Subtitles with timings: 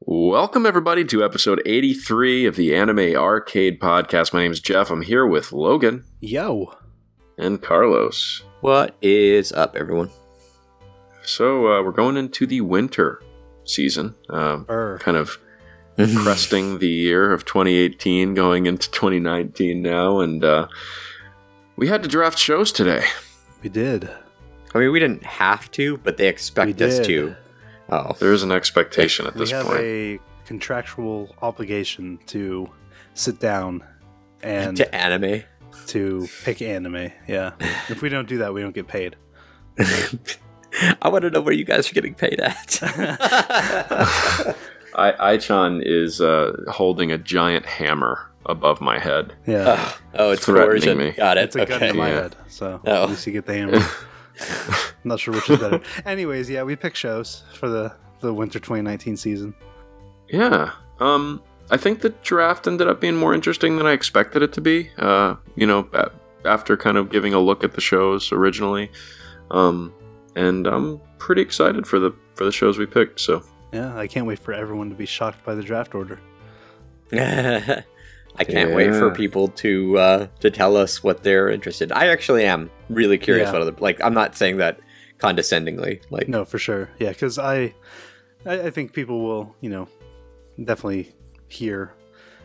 [0.00, 4.32] Welcome, everybody, to episode 83 of the Anime Arcade Podcast.
[4.34, 4.90] My name is Jeff.
[4.90, 6.74] I'm here with Logan Yo.
[7.38, 8.42] and Carlos.
[8.60, 10.10] What is up, everyone?
[11.24, 13.22] So, uh, we're going into the winter
[13.64, 14.98] season, uh, Er.
[15.00, 15.38] kind of
[15.96, 20.68] cresting the year of 2018, going into 2019 now, and uh,
[21.76, 23.04] we had to draft shows today.
[23.62, 24.10] We did.
[24.74, 27.04] I mean, we didn't have to, but they expect We us did.
[27.06, 27.36] to.
[27.88, 29.80] Oh, There is an expectation at this We this have point.
[29.80, 32.68] a contractual obligation to
[33.14, 33.82] sit down
[34.42, 35.42] and to anime.
[35.88, 37.10] to pick anime.
[37.28, 37.52] Yeah.
[37.88, 39.16] if we don't do that, we don't get paid.
[41.02, 42.78] I want to know where you guys are getting paid at.
[44.94, 49.34] I- Aichan is uh, holding a giant hammer above my head.
[49.46, 49.92] Yeah.
[50.14, 50.98] oh, it's Threatening coercion.
[50.98, 51.10] me.
[51.12, 51.44] Got it.
[51.44, 51.88] it's a gun okay.
[51.88, 52.14] to my Yeah.
[52.22, 52.36] head.
[52.48, 53.02] So Oh.
[53.04, 53.80] at least you get the hammer.
[54.40, 55.80] I'm not sure which is better.
[56.06, 59.54] Anyways, yeah, we pick shows for the, the winter 2019 season.
[60.28, 60.72] Yeah.
[61.00, 64.60] Um, I think the draft ended up being more interesting than I expected it to
[64.60, 64.90] be.
[64.98, 66.10] Uh, you know, a-
[66.44, 68.90] after kind of giving a look at the shows originally,
[69.50, 69.92] um,
[70.36, 73.18] and I'm pretty excited for the for the shows we picked.
[73.20, 73.42] So
[73.72, 76.20] Yeah, I can't wait for everyone to be shocked by the draft order.
[78.38, 81.92] I can't wait for people to uh, to tell us what they're interested.
[81.92, 83.52] I actually am really curious Yeah.
[83.52, 84.02] what other like.
[84.02, 84.78] I'm not saying that
[85.18, 86.00] condescendingly.
[86.10, 86.90] Like, No, for sure.
[86.98, 87.74] Yeah, because I,
[88.44, 89.88] I, I think people will, you know,
[90.62, 91.14] definitely
[91.48, 91.94] hear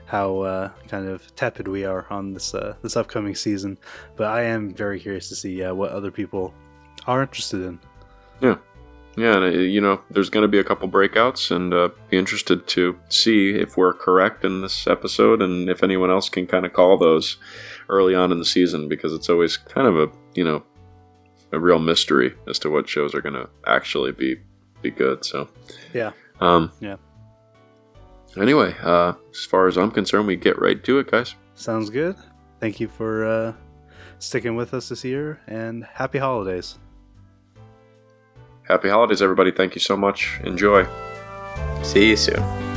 [0.06, 3.78] how uh, kind of tepid we are on this uh, this upcoming season.
[4.16, 6.54] But I am very curious to see uh, what other people
[7.08, 7.80] are interested in.
[8.42, 8.58] yeah,
[9.18, 12.68] and, uh, you know, there's going to be a couple breakouts, and uh, be interested
[12.68, 16.74] to see if we're correct in this episode, and if anyone else can kind of
[16.74, 17.38] call those
[17.90, 20.64] early on in the season, because it's always kind of a you know
[21.52, 24.40] a real mystery as to what shows are going to actually be
[24.82, 25.26] be good.
[25.26, 25.50] So.
[25.94, 26.12] Yeah.
[26.40, 26.96] Um, Yeah.
[28.38, 31.36] Anyway, uh, as far as I'm concerned, we get right to it, guys.
[31.56, 32.16] Sounds good.
[32.62, 33.54] Thank you for uh,
[34.20, 36.78] sticking with us this year, and happy holidays.
[38.72, 39.52] Happy holidays, everybody.
[39.52, 40.40] Thank you so much.
[40.46, 40.88] Enjoy.
[41.84, 42.71] see you soon.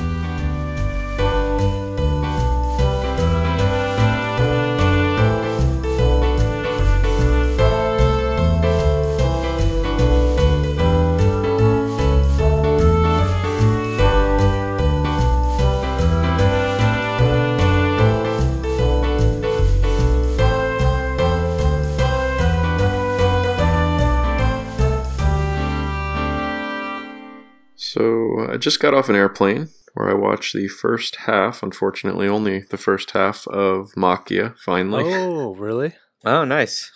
[28.65, 31.63] Just got off an airplane where I watched the first half.
[31.63, 34.57] Unfortunately, only the first half of Maquia.
[34.57, 35.93] Finally, Oh, really?
[36.25, 36.91] Oh, nice.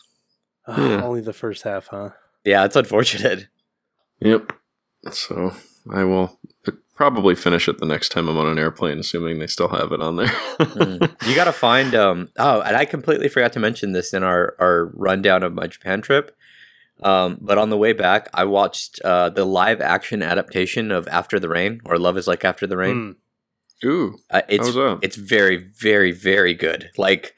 [0.66, 1.02] Ah, Yeah.
[1.02, 2.10] Only the first half, huh?
[2.42, 3.48] Yeah, it's unfortunate.
[4.18, 4.50] yep.
[5.12, 5.52] So
[5.92, 6.40] I will
[6.96, 10.00] probably finish it the next time I'm on an airplane, assuming they still have it
[10.00, 10.26] on there.
[10.58, 11.28] Mm.
[11.28, 11.94] You got to find.
[11.94, 15.66] Um, oh, and I completely forgot to mention this in our our rundown of my
[15.66, 16.34] Japan trip.
[17.02, 21.38] Um, but on the way back, I watched uh, the live action adaptation of After
[21.38, 23.16] the Rain or Love Is Like After the Rain.
[23.84, 23.88] Mm.
[23.88, 24.98] Ooh, Uh, it's how's that?
[25.02, 26.90] it's very very very good.
[26.98, 27.34] Like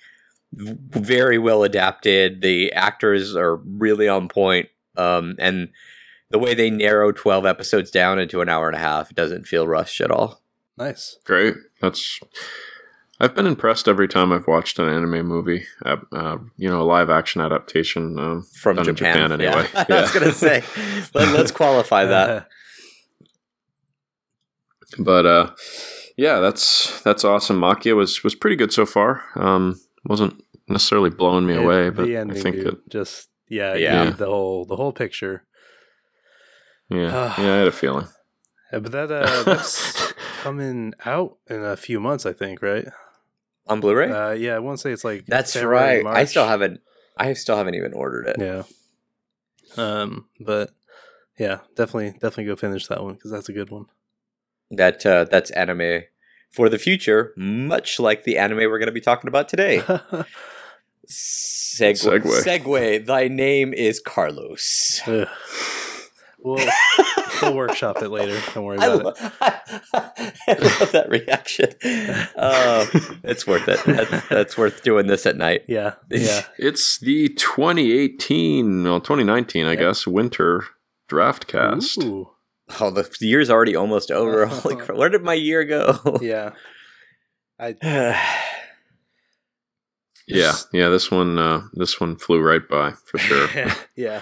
[0.52, 2.40] very well adapted.
[2.40, 4.68] The actors are really on point.
[4.96, 5.68] Um, and
[6.30, 9.68] the way they narrow twelve episodes down into an hour and a half, doesn't feel
[9.68, 10.42] rushed at all.
[10.78, 11.18] Nice.
[11.24, 11.54] Great.
[11.82, 12.18] That's.
[13.22, 15.66] I've been impressed every time I've watched an anime movie.
[15.84, 19.68] Uh, uh, you know, a live action adaptation uh, From done in Japan, Japan anyway.
[19.74, 19.84] Yeah.
[19.88, 20.62] I was gonna say,
[21.14, 22.48] let, us qualify that.
[24.98, 25.48] but uh
[26.16, 31.46] yeah that's that's awesome maquia was was pretty good so far um wasn't necessarily blowing
[31.46, 34.04] me It- away but the i think dude, it just yeah, Yeah.
[34.04, 35.44] yeah, the whole the whole picture.
[36.88, 38.08] yeah yeah i had a feeling
[38.72, 42.88] Yeah, but that uh, that's coming out in a few months, I think, right?
[43.70, 44.10] On Blu-ray.
[44.10, 46.16] Uh, yeah, I won't say it's like That's February, right.
[46.16, 46.80] I still haven't.
[47.16, 48.36] I still haven't even ordered it.
[48.38, 48.62] Yeah.
[49.76, 50.70] Um, but
[51.38, 53.86] yeah, definitely, definitely go finish that one because that's a good one.
[54.70, 56.02] That uh, that's anime
[56.50, 59.78] for the future, much like the anime we're going to be talking about today.
[61.08, 62.20] Segway.
[62.20, 62.44] Segue.
[62.44, 63.04] Segway.
[63.04, 65.00] Thy name is Carlos.
[66.44, 66.58] Ugh.
[66.58, 66.68] we'll
[67.42, 68.40] we'll workshop it later.
[68.54, 69.32] Don't worry I, about lo- it.
[70.48, 71.68] I love that reaction.
[72.36, 72.86] Uh,
[73.24, 73.80] it's worth it.
[73.84, 75.62] That's, that's worth doing this at night.
[75.68, 76.42] Yeah, yeah.
[76.58, 79.78] it's the 2018 well 2019 i Yep.
[79.78, 80.64] guess winter
[81.08, 82.30] draft cast Ooh,
[82.80, 84.46] Oh, the year's already almost over.
[84.46, 84.96] Holy crap!
[84.96, 86.18] Where did my year go?
[86.20, 86.52] yeah.
[87.58, 87.74] I
[90.26, 93.48] yeah yeah this one uh this one flew right by for sure
[93.96, 94.20] yeah.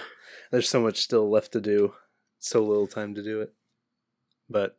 [0.51, 1.93] There's so much still left to do.
[2.39, 3.53] So little time to do it.
[4.49, 4.79] But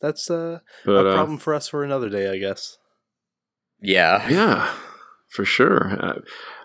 [0.00, 2.76] that's uh, But a uh, problem for us for another day, I guess.
[3.80, 4.28] Yeah.
[4.28, 4.72] yeah,
[5.28, 5.96] for sure.
[6.00, 6.20] Uh,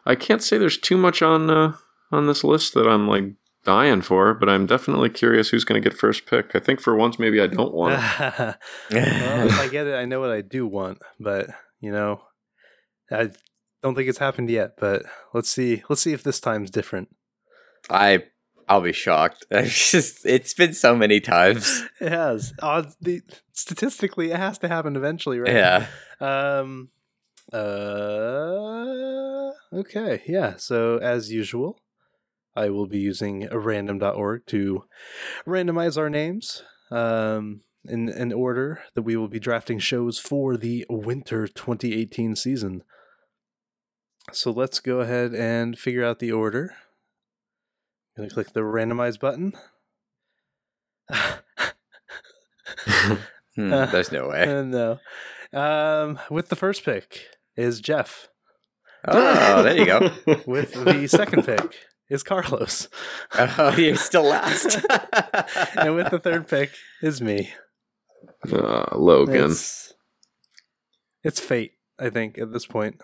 [0.06, 1.74] I can't say there's too much on uh,
[2.12, 3.24] on this list that I'm like
[3.64, 6.56] dying for, but I'm definitely curious who's going to get first pick.
[6.56, 7.94] I think for once maybe I don't want.
[8.20, 8.56] well,
[8.92, 11.50] if I get it, I know what I do want, but
[11.80, 12.22] you know,
[13.12, 13.32] I
[13.84, 14.76] don't think it's happened yet.
[14.80, 15.04] But
[15.34, 15.84] let's see.
[15.90, 17.10] Let's see if this time's different.
[17.90, 18.24] I
[18.68, 19.46] I'll be shocked.
[19.52, 21.84] It's just it's been so many times.
[22.02, 22.54] It has.
[22.62, 22.98] Odds.
[23.02, 23.22] The
[23.54, 25.54] statistically, it has to happen eventually, right?
[25.54, 25.88] Yeah.
[26.20, 26.90] Um.
[27.52, 27.58] Uh.
[29.74, 30.22] Okay.
[30.28, 30.56] Yeah.
[30.58, 31.80] So as usual,
[32.56, 34.84] I will be using random.org to
[35.46, 36.64] randomize our names.
[36.92, 37.62] Um.
[37.90, 42.84] In an order that we will be drafting shows for the winter 2018 season.
[44.34, 46.76] So let's go ahead and figure out the order.
[48.18, 49.54] Gonna click the randomize button.
[53.58, 54.44] Hmm, there's no way.
[54.44, 55.00] Uh, no.
[55.52, 57.22] Um, with the first pick
[57.56, 58.30] is Jeff.
[59.08, 60.12] Oh, there you go.
[60.46, 61.76] With the second pick
[62.10, 62.88] is Carlos.
[63.34, 64.76] Oh, you're still last.
[65.76, 66.72] and with the third pick
[67.02, 67.54] is me.
[68.52, 69.52] Uh, Logan.
[69.52, 69.94] It's,
[71.24, 73.02] it's fate, I think, at this point.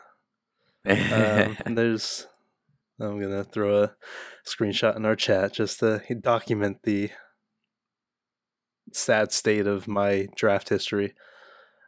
[0.86, 2.28] Um, and there's.
[3.00, 3.96] I'm going to throw a
[4.48, 7.10] screenshot in our chat just to document the
[8.92, 11.14] sad state of my draft history.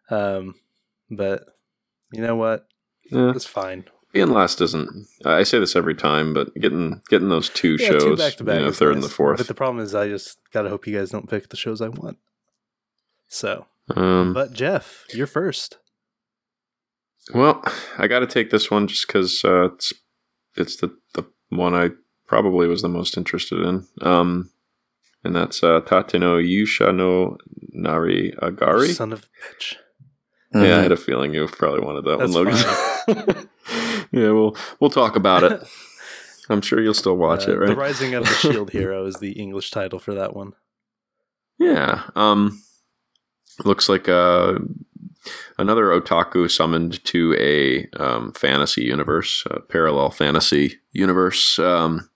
[0.10, 0.56] Um,
[1.10, 1.44] but
[2.12, 2.68] you know what?
[3.12, 3.86] Yeah, It's fine.
[4.14, 4.90] being last isn't.
[5.26, 8.44] I say this every time, but getting getting those two Yeah, shows, two back to
[8.44, 8.60] back.
[8.60, 9.10] you know, third and nice.
[9.10, 9.38] the fourth.
[9.38, 11.90] But the problem is, I just gotta hope you guys don't pick the shows I
[11.90, 12.18] want.
[13.28, 15.78] So, um, but Jeff, you're first.
[17.34, 17.64] Well,
[17.98, 19.94] I got to take this one just because uh, it's
[20.56, 21.90] it's the the one I
[22.28, 23.86] probably was the most interested in.
[24.02, 24.52] Um,
[25.24, 27.38] and that's uh, Tateno Yusha no
[27.72, 28.94] Nari Agari.
[28.94, 29.76] Son of a bitch.
[30.54, 32.46] Yeah, I had a feeling you probably wanted that That's one,
[33.26, 33.48] Logan.
[34.12, 35.62] yeah, we'll we'll talk about it.
[36.50, 37.68] I'm sure you'll still watch Uh, it, right?
[37.70, 40.54] The Rising of the Shield Hero is the English title for that one.
[41.58, 42.04] Yeah.
[42.16, 42.62] Um
[43.64, 44.60] looks like uh
[45.58, 51.60] another otaku summoned to a um, fantasy universe, a parallel fantasy universe.
[51.60, 52.10] Um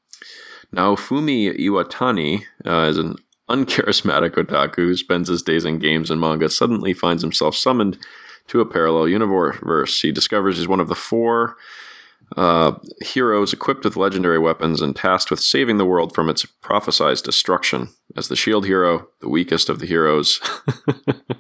[0.75, 3.15] Fumi Iwatani uh, is an
[3.49, 7.97] uncharismatic otaku who spends his days in games and manga suddenly finds himself summoned
[8.47, 10.01] to a parallel universe.
[10.01, 11.55] He discovers he's one of the four
[12.37, 17.23] uh, heroes equipped with legendary weapons and tasked with saving the world from its prophesized
[17.23, 17.89] destruction.
[18.15, 20.39] As the shield hero, the weakest of the heroes,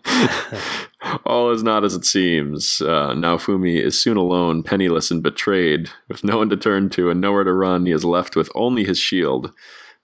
[1.25, 2.81] all is not as it seems.
[2.81, 5.89] Uh, Naofumi is soon alone, penniless, and betrayed.
[6.07, 8.83] With no one to turn to and nowhere to run, he is left with only
[8.83, 9.51] his shield.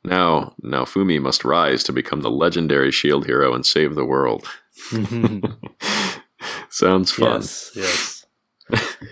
[0.04, 4.48] Now, Naofumi must rise to become the legendary shield hero and save the world.
[6.70, 7.42] Sounds fun.
[7.42, 8.15] Yes, yes.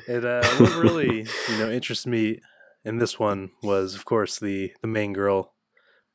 [0.08, 2.40] It uh, what really you know interests me
[2.86, 5.54] in this one was, of course, the the main girl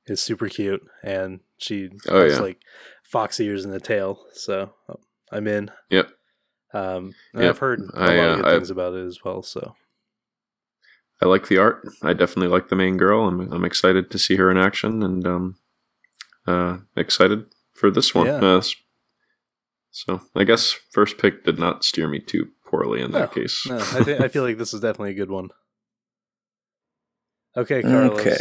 [0.06, 2.38] is super cute and she Oh, has yeah.
[2.40, 2.61] like
[3.05, 4.25] fox ears and a tail.
[4.35, 4.96] So oh,
[5.32, 5.70] I'm in.
[5.90, 6.11] Yep.
[6.75, 7.44] Um, Yep.
[7.50, 9.43] I've heard a I, lot uh, of good I- things about it as well.
[9.43, 9.75] So
[11.23, 11.87] I like the art.
[12.02, 13.26] I definitely like the main girl.
[13.26, 15.56] I'm I'm excited to see her in action and um
[16.46, 18.26] uh excited for this one.
[18.26, 18.34] Yeah.
[18.44, 18.62] Uh,
[19.91, 23.67] so I guess first pick did not steer me too poorly in that No, case.
[23.67, 25.48] no, I think I feel like this is definitely a good one.
[27.56, 28.20] Okay, Carlos.
[28.20, 28.37] Okay.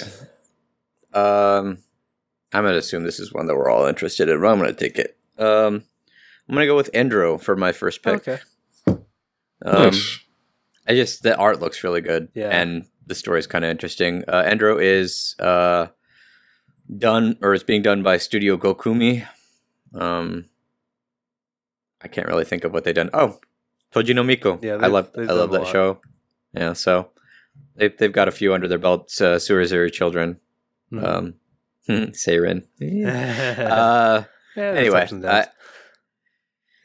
[1.14, 1.80] Um,
[2.54, 4.40] I'm gonna assume this is one that we're all interested in.
[4.40, 5.18] But I'm gonna take it.
[5.38, 5.84] Um,
[6.48, 8.28] I'm gonna go with Endro for my first pick.
[8.28, 8.40] Okay.
[8.88, 8.98] Um,
[9.92, 10.20] Nice.
[10.88, 12.50] I just the art looks really good, Yeah.
[12.50, 14.24] and the story is kind of interesting.
[14.28, 15.88] Uh, Endro is uh,
[16.98, 19.28] done or is being done by Studio Gokumi.
[19.94, 20.46] Um,
[22.02, 23.10] I can't really think of what they've done.
[23.14, 23.40] Oh,
[23.94, 24.60] Toji no Miko.
[24.62, 26.02] Yeah, I love I love that show.
[26.54, 27.10] Yeah, so
[27.76, 29.20] they've they've got a few under their belts.
[29.22, 30.40] Uh, Children,
[30.92, 31.04] Mhm.
[31.04, 31.34] um,
[32.14, 32.64] Seirin.
[32.82, 34.24] uh,
[34.56, 35.46] Yeah, anyway, uh,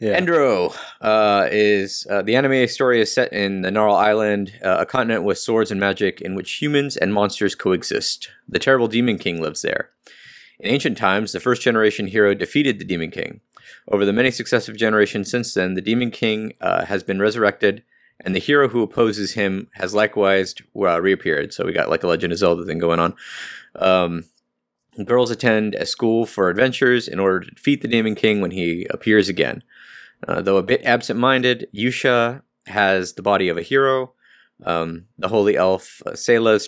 [0.01, 0.21] yeah.
[0.21, 4.87] Endro uh, is uh, the anime story is set in the Gnarl Island, uh, a
[4.87, 8.29] continent with swords and magic in which humans and monsters coexist.
[8.49, 9.91] The terrible Demon King lives there.
[10.59, 13.41] In ancient times, the first generation hero defeated the Demon King.
[13.89, 17.83] Over the many successive generations since then, the Demon King uh, has been resurrected,
[18.21, 21.53] and the hero who opposes him has likewise uh, reappeared.
[21.53, 23.15] So we got like a Legend of Zelda thing going on.
[23.77, 24.25] Um,
[25.05, 28.87] girls attend a school for adventures in order to defeat the Demon King when he
[28.91, 29.63] appears again.
[30.27, 34.13] Uh, though a bit absent minded, Yusha has the body of a hero.
[34.65, 36.15] Um, the holy elf uh,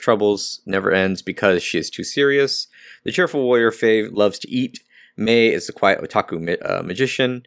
[0.01, 2.67] troubles never ends because she is too serious.
[3.05, 4.81] The cheerful warrior Faye loves to eat.
[5.17, 7.43] May is the quiet otaku ma- uh, magician.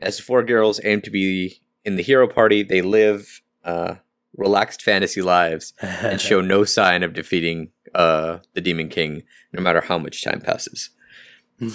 [0.00, 3.96] as the four girls aim to be in the hero party, they live uh,
[4.36, 9.82] relaxed fantasy lives and show no sign of defeating uh, the Demon King, no matter
[9.82, 10.90] how much time passes.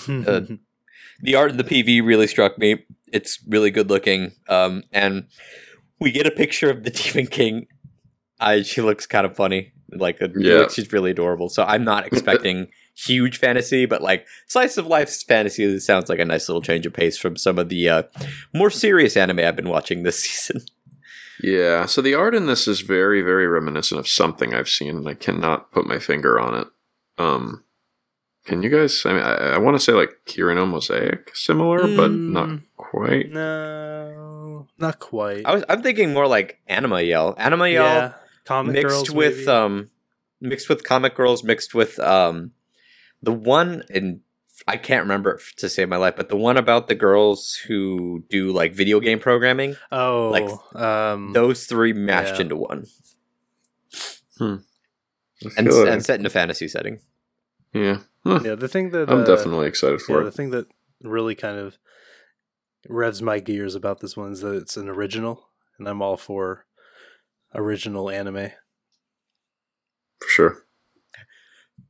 [0.08, 0.42] Uh,
[1.22, 2.84] the art of the PV really struck me.
[3.12, 5.27] It's really good looking, um, and
[6.00, 7.68] we get a picture of the Demon King.
[8.39, 10.68] I she looks kind of funny, like a, Yeah.
[10.68, 11.50] she's really adorable.
[11.50, 12.68] So I'm not expecting
[13.06, 16.94] huge fantasy, but like slice of life fantasy sounds like a nice little change of
[16.94, 18.04] pace from some of the uh,
[18.54, 20.63] more serious anime I've been watching this season.
[21.44, 25.08] Yeah, so the art in this is very, very reminiscent of something I've seen, and
[25.08, 26.68] I cannot put my finger on it.
[27.20, 27.63] Um,
[28.46, 29.04] can you guys?
[29.06, 32.62] I mean, I, I want to say like Kiniro Mosaic, similar, but not Mm.
[32.75, 33.32] quite.
[33.32, 35.46] no, not quite.
[35.46, 38.13] I was I'm thinking more like Anima Yell, Anima Yell yeah,
[38.46, 39.48] comic mixed girls with maybe?
[39.50, 39.89] um
[40.42, 42.51] mixed with comic girls mixed with um
[43.22, 44.22] the one and
[44.68, 48.52] I can't remember to save my life, but the one about the girls who do
[48.52, 52.42] like video game programming, oh, like, um, those three mashed Yeah.
[52.42, 52.86] into one
[54.40, 57.00] I and, like- and set in a fantasy setting.
[57.74, 58.40] yeah, Huh.
[58.44, 60.66] yeah, the thing that I'm uh, definitely excited yeah, for the thing that
[61.04, 61.78] really kind of
[62.90, 66.66] revs my gears about this one is that it's an original, and I'm all for
[67.54, 68.50] original anime.
[70.20, 70.66] For sure.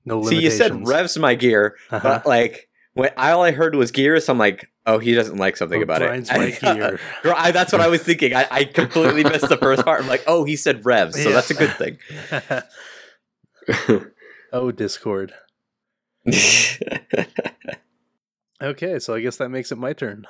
[0.07, 1.99] No See, you said revs my gear, Uh-huh.
[2.01, 5.79] but like when all I heard was gears, I'm like, oh, he doesn't like something
[5.81, 6.63] Oh, about grinds it.
[7.25, 8.33] I, that's what I was thinking.
[8.33, 10.01] I, I completely missed the first part.
[10.01, 11.35] I'm like, oh, he said revs, so Yeah.
[11.35, 11.97] that's a good thing.
[14.53, 15.33] oh, Discord.
[18.59, 20.25] Okay, so I guess that makes it my turn.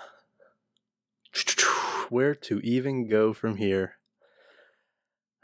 [2.10, 3.94] Where to even go from here?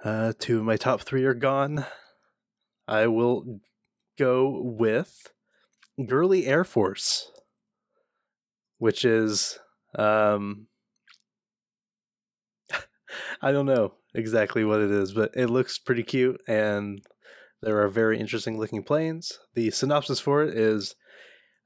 [0.04, 1.86] Uh, two of my top three are gone.
[2.86, 3.62] I will
[4.18, 5.32] go with
[6.06, 7.32] Girly Air Force,
[8.78, 9.60] which is
[9.98, 10.68] um,
[13.42, 17.02] I don't know exactly what it is, but it looks pretty cute and
[17.62, 19.40] there are very interesting looking planes.
[19.54, 20.96] The synopsis for it is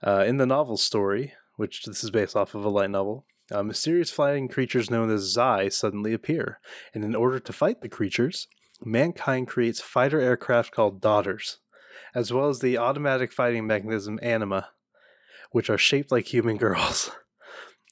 [0.05, 3.63] uh, in the novel story, which this is based off of a light novel, uh,
[3.63, 6.59] mysterious flying creatures known as Zai suddenly appear,
[6.93, 8.47] and in order to fight the creatures,
[8.83, 11.59] mankind creates fighter aircraft called Daughters,
[12.17, 14.69] as well as the automatic fighting mechanism Anima,
[15.51, 17.11] which are shaped like human girls.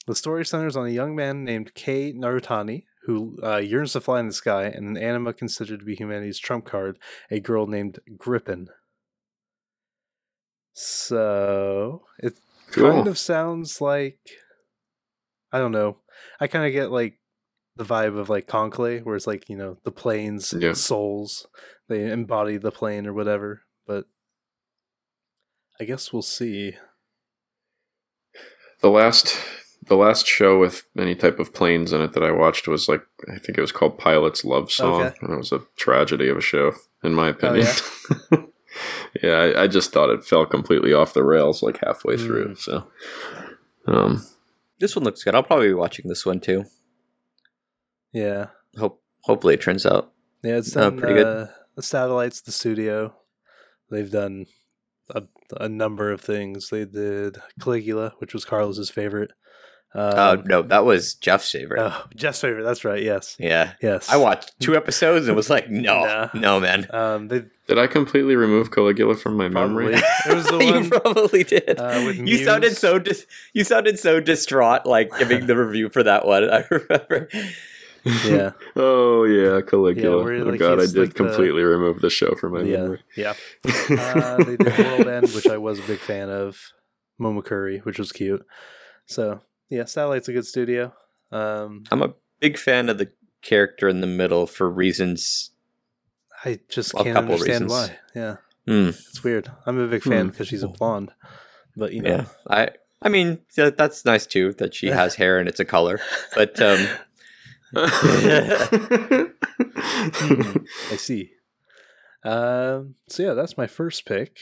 [0.08, 4.18] The story centers on a young man named Kei Narutani, who uh, yearns to fly
[4.18, 6.98] in the sky, and an anima considered to be humanity's trump card,
[7.30, 8.66] a girl named Gripen.
[10.72, 12.34] So it
[12.72, 12.90] Cool.
[12.90, 14.18] kind of sounds like
[15.52, 15.98] I don't know.
[16.40, 17.20] I kind of get like
[17.76, 20.72] the vibe of like Conclave, where it's like you know the plane's Yeah.
[20.72, 21.46] souls,
[21.88, 23.62] they embody the plane or whatever.
[23.86, 24.06] But
[25.80, 26.74] I guess we'll see.
[28.80, 29.38] The last
[29.86, 33.02] the last show with any type of planes in it that I watched was like
[33.28, 35.16] I think it was called Pilot's Love Song, Okay.
[35.22, 37.66] and it was a tragedy of a show, in my opinion.
[39.22, 42.48] yeah, I, I just thought it fell completely off the rails like halfway through.
[42.54, 42.58] Mm.
[42.58, 42.86] So,
[43.86, 44.26] um,
[44.80, 45.34] this one looks good.
[45.34, 46.64] I'll probably be watching this one too.
[48.12, 50.12] Yeah, Hope hopefully it turns out.
[50.42, 50.98] yeah, it's Oh, done.
[50.98, 51.26] pretty good.
[51.26, 53.14] Uh, the satellites, the studio.
[53.90, 54.46] They've done
[55.52, 56.70] a, a number of things.
[56.70, 59.32] They did Caligula, which was Carlos's favorite.
[59.94, 61.80] Oh Um, no, that was Jeff's favorite.
[61.80, 62.64] oh, Jeff's favorite.
[62.64, 63.02] That's right.
[63.02, 64.10] Yes, yeah, yes.
[64.10, 66.28] I watched two episodes and was like, no, Nah.
[66.34, 66.86] no, man.
[66.92, 69.94] Um, they did I completely remove Caligula from my probably memory?
[70.28, 71.78] it was the you probably did.
[71.80, 76.02] uh, with you sounded so dis- you sounded so distraught, like giving the review for
[76.02, 76.44] that one.
[76.50, 77.28] I remember.
[78.24, 80.18] Yeah, oh yeah, Caligula.
[80.18, 82.76] Yeah, where, oh god, I did like, the- completely remove the show from my yeah,
[82.78, 83.02] memory.
[83.16, 83.34] yeah.
[83.90, 86.58] Uh, they did World End, which I was a big fan of.
[87.20, 88.44] Momokuri, which was cute.
[89.06, 90.92] So yeah, Satelight's a good studio.
[91.32, 93.10] Um, I'm a big fan of the
[93.40, 95.50] character in the middle for reasons.
[96.44, 97.90] I just Well, a can't couple understand reasons.
[97.90, 97.98] why.
[98.14, 98.36] Yeah,
[98.66, 99.50] Hmm, it's weird.
[99.64, 100.30] I'm a big fan Hmm.
[100.30, 101.12] because she's a blonde,
[101.74, 102.70] but you know, yeah, I.
[103.02, 106.00] I mean, that's nice too that she has hair and it's a color.
[106.34, 106.86] But um,
[107.74, 109.30] I
[110.96, 111.32] see.
[112.24, 114.38] Um, so yeah, that's my first pick.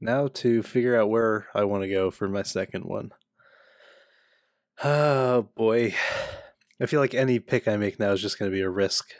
[0.00, 3.12] Now to figure out where I want to go for my second one.
[4.82, 5.94] Oh boy,
[6.80, 9.10] I feel like any pick I make now is just going to be a risk.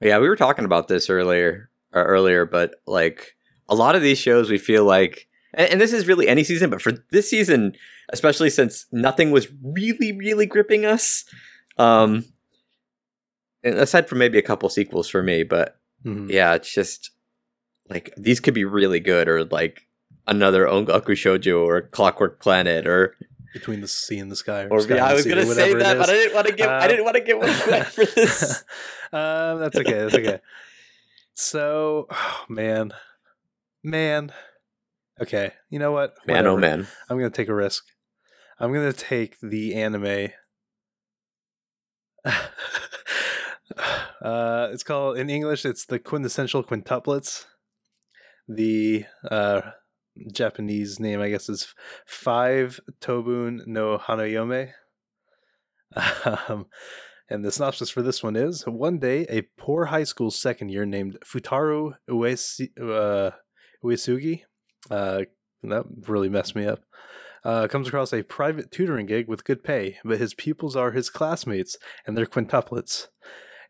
[0.00, 3.36] Yeah, we were talking about this earlier, uh, earlier, but like
[3.68, 6.70] a lot of these shows, we feel like, and, and this is really any season,
[6.70, 7.74] but for this season,
[8.12, 11.24] especially since nothing was really, really gripping us,
[11.78, 12.24] um,
[13.64, 16.30] aside from maybe a couple sequels for me, but Mhm.
[16.30, 17.10] yeah, it's just
[17.88, 19.86] like these could be really good, or like
[20.26, 23.16] another Ongaku Shoujo or Clockwork Planet, or
[23.52, 24.66] between the sea and the sky.
[24.70, 26.66] Or sky yeah, I was gonna say that, but I didn't want to give.
[26.68, 28.64] I Uh, didn't want to give one credit for this.
[29.12, 29.92] um, that's okay.
[29.92, 30.40] That's okay.
[31.34, 32.92] So, oh, man,
[33.82, 34.32] man.
[35.22, 36.16] Okay, you know what?
[36.26, 36.88] Man, oh man.
[37.08, 37.84] I'm gonna take a risk.
[38.58, 40.30] I'm gonna take the anime.
[42.24, 42.40] uh,
[44.72, 45.64] it's called in English.
[45.64, 47.44] It's the quintessential quintuplets.
[48.48, 49.60] The uh,
[50.32, 51.72] Japanese name, I guess, is
[52.04, 54.72] Five Tobun no Hanayome.
[56.48, 56.66] Um,
[57.28, 60.86] and the synopsis for this one is: One day, a poor high school second year
[60.86, 63.30] named Futaru uh,
[63.84, 64.42] Uesugi,
[64.90, 65.22] uh,
[65.62, 66.80] that really messed me up.
[67.44, 71.10] Uh, comes across a private tutoring gig with good pay, but his pupils are his
[71.10, 73.08] classmates, and they're quintuplets,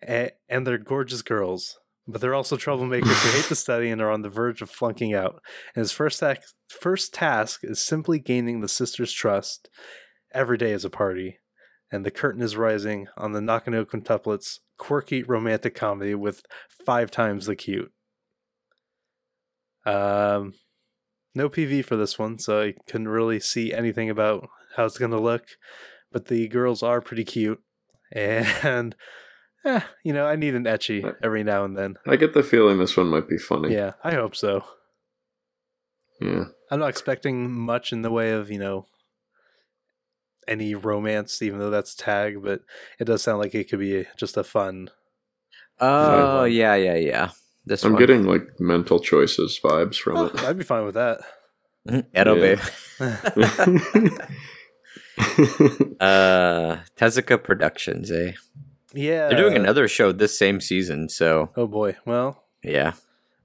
[0.03, 1.79] and, and they're gorgeous girls.
[2.07, 5.15] But they're also troublemakers who hate to study and are on the verge of flunking
[5.15, 5.41] out.
[5.75, 9.71] And his first task, first task is simply gaining the sisters' trust.
[10.35, 11.39] Every day is a party,
[11.91, 16.43] and the curtain is rising on the Nakano quintuplets' quirky romantic comedy with
[16.85, 17.93] five times the cute.
[19.87, 20.55] Um,
[21.35, 25.21] no PV for this one, so I couldn't really see anything about how it's gonna
[25.21, 25.45] look.
[26.11, 27.61] But the girls are pretty cute,
[28.13, 28.95] and
[29.65, 31.97] eh, you know, I need an ecchi every now and then.
[32.07, 33.75] I get the feeling this one might be funny.
[33.75, 34.65] Yeah, I hope so.
[36.21, 36.45] Yeah.
[36.71, 38.87] I'm not expecting much in the way of you know
[40.47, 42.61] any romance, even though that's tag, but
[42.99, 44.91] it does sound like it could be just a fun.
[45.81, 46.53] Oh one.
[46.53, 47.31] yeah, yeah, yeah.
[47.65, 48.01] This I'm one.
[48.01, 50.43] getting like mental choices vibes from Oh, it.
[50.43, 51.21] I'd be fine with that.
[51.89, 52.59] Mhm, Erobe.
[56.01, 58.11] uh, Tezuka Productions.
[58.11, 58.33] Eh?
[58.95, 62.93] yeah, They're doing another show this same season, so Oh boy, well, yeah.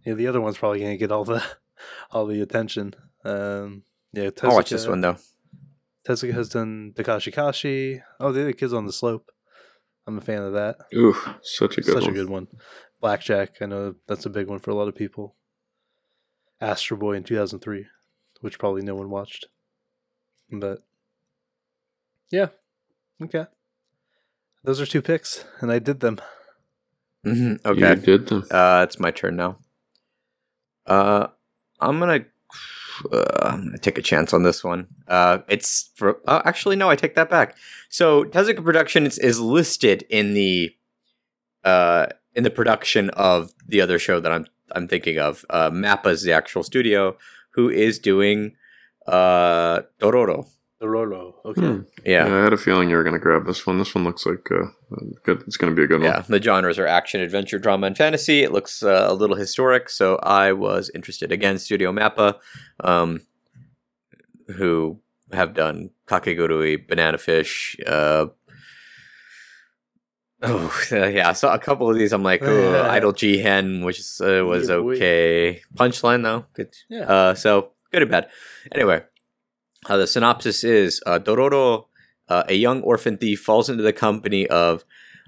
[0.06, 1.44] yeah, the other one's probably gonna get all the
[2.12, 2.94] all the attention.
[3.24, 3.84] Um,
[4.14, 5.18] yeah, I'll watch this one though.
[6.08, 8.02] Tezuka has done Takashi Kashi.
[8.20, 9.30] Oh, the other kids on the slope.
[10.08, 10.78] I'm a fan of that.
[10.96, 12.12] Ooh, such a good Such one.
[12.12, 12.48] a good one.
[13.00, 13.62] Blackjack.
[13.62, 15.36] I know that's a big one for a lot of people.
[16.60, 17.86] Astro Boy in 2003,
[18.42, 19.46] which probably no one watched.
[20.52, 20.84] But
[22.32, 22.48] yeah,
[23.22, 23.46] okay.
[24.64, 26.20] Those are two picks, and I did them.
[27.26, 27.96] Mhm, You Okay.
[28.02, 28.44] did them.
[28.50, 29.60] Uh, it's my turn now.
[30.86, 31.28] Uh,
[31.80, 32.26] I'm gonna,
[33.12, 34.88] uh, I'm gonna take a chance on this one.
[35.08, 36.20] Uh, it's for.
[36.28, 37.56] Oh, actually, no, I take that back.
[37.90, 40.76] So Tezuka Productions is listed in the,
[41.64, 42.08] uh,
[42.38, 45.44] in the production of the other show that I'm I'm thinking of.
[45.50, 47.18] Uh, Mappa's the actual studio
[47.52, 48.56] who is doing,
[49.08, 50.48] uh, Dororo.
[50.80, 51.34] The Rolo.
[51.44, 51.62] Okay.
[51.62, 51.80] Hmm.
[52.06, 52.28] Yeah.
[52.28, 53.80] Yeah, I had a feeling you were going to grab this one.
[53.80, 54.68] This one looks like uh,
[55.24, 55.42] good.
[55.48, 56.26] It's going to be a good Yeah, one.
[56.30, 56.38] Yeah.
[56.38, 58.44] The genres are action, adventure, drama, and fantasy.
[58.44, 61.32] It looks uh, a little historic, so I was interested.
[61.32, 62.36] Again, Studio Mappa,
[62.84, 63.22] um,
[64.56, 65.00] who
[65.32, 67.76] have done Kakegurui, Banana Fish.
[67.88, 68.28] Uh,
[70.44, 72.14] oh, yeah, I saw a couple of these.
[72.14, 75.62] I'm like, oh, Idol Jihen, which uh, was Yeah, okay.
[75.76, 76.46] Punchline, though.
[76.54, 76.76] Good.
[76.90, 77.02] Yeah.
[77.02, 78.30] Uh, so, good and bad.
[78.72, 79.04] Anyway,
[79.88, 81.86] uh, the synopsis is uh, Dororo,
[82.30, 84.84] uh, a young orphan thief, falls into the company of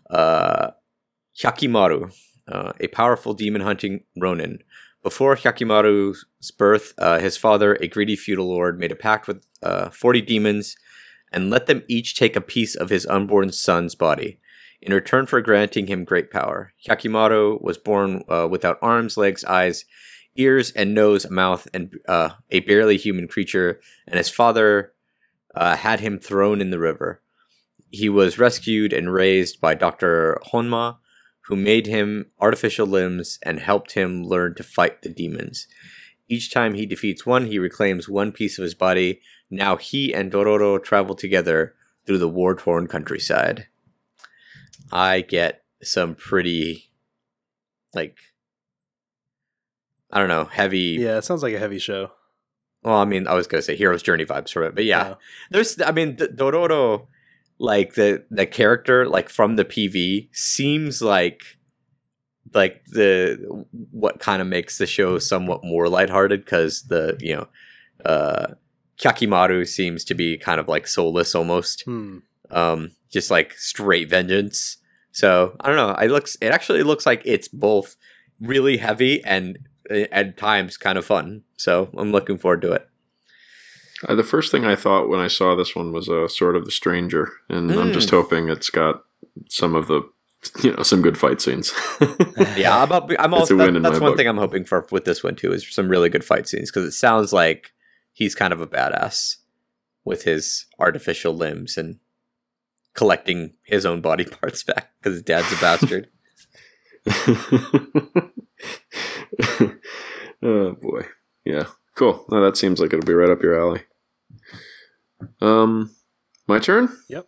[0.09, 0.71] uh,
[1.37, 2.13] Hyakkimaru,
[2.47, 4.59] uh, a powerful demon hunting Ronin.
[5.01, 6.25] Before Hyakkimaru's
[6.57, 10.75] birth, uh, his father, a greedy feudal lord, made a pact with uh, 40 demons
[11.31, 14.39] and let them each take a piece of his unborn son's body.
[14.81, 19.85] In return for granting him great power, Hyakkimaru was born uh, without arms, legs, eyes,
[20.35, 24.93] ears, and nose, mouth, and uh, a barely human creature, and his father
[25.53, 27.21] uh, had him thrown in the river.
[27.91, 30.39] He was rescued and raised by Dr.
[30.53, 30.97] Honma,
[31.41, 35.67] who made him artificial limbs and helped him learn to fight the demons.
[36.29, 39.19] Each time he defeats one, he reclaims one piece of his body.
[39.49, 41.73] Now he and Dororo travel together
[42.05, 43.67] through the war torn countryside.
[44.91, 46.91] I get some pretty,
[47.93, 48.17] like,
[50.11, 50.97] I don't know, heavy.
[50.99, 52.11] Yeah, it sounds like a heavy show.
[52.83, 55.15] Well, I mean, I was gonna say hero's journey vibes from it, but yeah,
[55.51, 55.79] there's.
[55.81, 57.07] I mean, D- Dororo,
[57.59, 61.41] like the the character, like from the PV, seems like
[62.53, 67.47] like the what kind of makes the show somewhat more lighthearted because the you know,
[68.05, 68.47] uh,
[68.97, 72.19] Hyakkimaru seems to be kind of like soulless almost, Hmm.
[72.51, 74.77] Um, just like straight vengeance.
[75.11, 75.93] So I don't know.
[75.95, 76.37] It looks.
[76.41, 77.95] It actually looks like it's both
[78.39, 79.59] really heavy and
[79.91, 81.43] uh, at times kind of fun.
[81.57, 82.87] So I'm looking forward to it.
[84.07, 86.63] Uh, the first thing I thought when I saw this one was uh, Sword of
[86.65, 87.93] the Stranger, and I'm Mm.
[87.93, 89.03] just hoping it's got
[89.49, 90.03] some of the,
[90.63, 91.73] you know, some good fight scenes.
[92.55, 94.17] Yeah, I'm, up, I'm also that- that's one book.
[94.17, 96.85] thing I'm hoping for with this one too is some really good fight scenes because
[96.87, 97.73] it sounds like
[98.13, 99.37] he's kind of a badass.
[100.05, 101.99] with his artificial limbs and
[102.99, 106.09] collecting his own body parts back because his dad's a bastard.
[110.43, 111.05] oh boy.
[111.45, 111.65] Yeah.
[111.95, 112.25] Cool.
[112.29, 113.81] No, that seems like it'll be right up your alley.
[115.41, 115.91] Um
[116.47, 116.89] my turn?
[117.09, 117.27] Yep.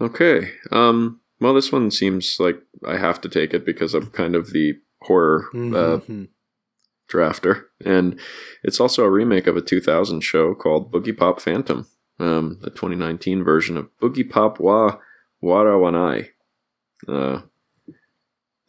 [0.00, 0.52] Okay.
[0.70, 4.52] Um well this one seems like I have to take it because I'm kind of
[4.52, 6.28] the horror uh, Mhm.
[7.10, 7.64] drafter.
[7.84, 8.18] And
[8.62, 11.86] it's also a remake of a 2000 show called Boogiepop Phantom,
[12.18, 14.98] um, the 2019 version of Boogiepop wa
[15.42, 16.28] Warawanai.
[17.06, 17.40] Uh,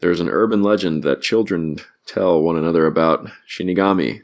[0.01, 4.21] there's an urban legend that children tell one another about Shinigami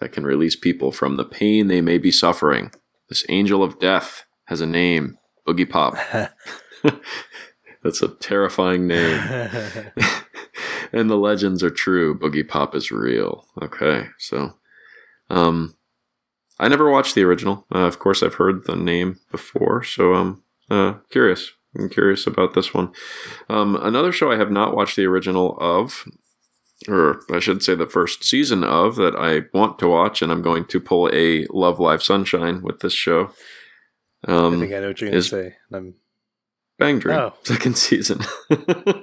[0.00, 2.72] that can release people from the pain they may be suffering.
[3.08, 6.30] This angel of death has a name, Boogiepop.
[7.82, 9.20] That's a terrifying name.
[10.92, 12.18] and the legends are true.
[12.18, 13.46] Boogiepop is real.
[13.62, 14.54] Okay, so,
[15.30, 15.74] um,
[16.60, 17.66] I never watched the original.
[17.74, 21.52] Uh, of course, I've heard the name before, so I'm uh, curious.
[21.78, 22.92] I'm curious about this one.
[23.48, 26.04] Um, another show I have not watched the original of,
[26.88, 30.42] or I should say the first season of, that I want to watch, and I'm
[30.42, 33.30] going to pull a Love Live Sunshine with this show.
[34.26, 35.54] I Um, think I know what you're gonna say.
[35.72, 35.94] I'm
[36.78, 37.34] Bang Dream, Oh.
[37.44, 38.20] second season.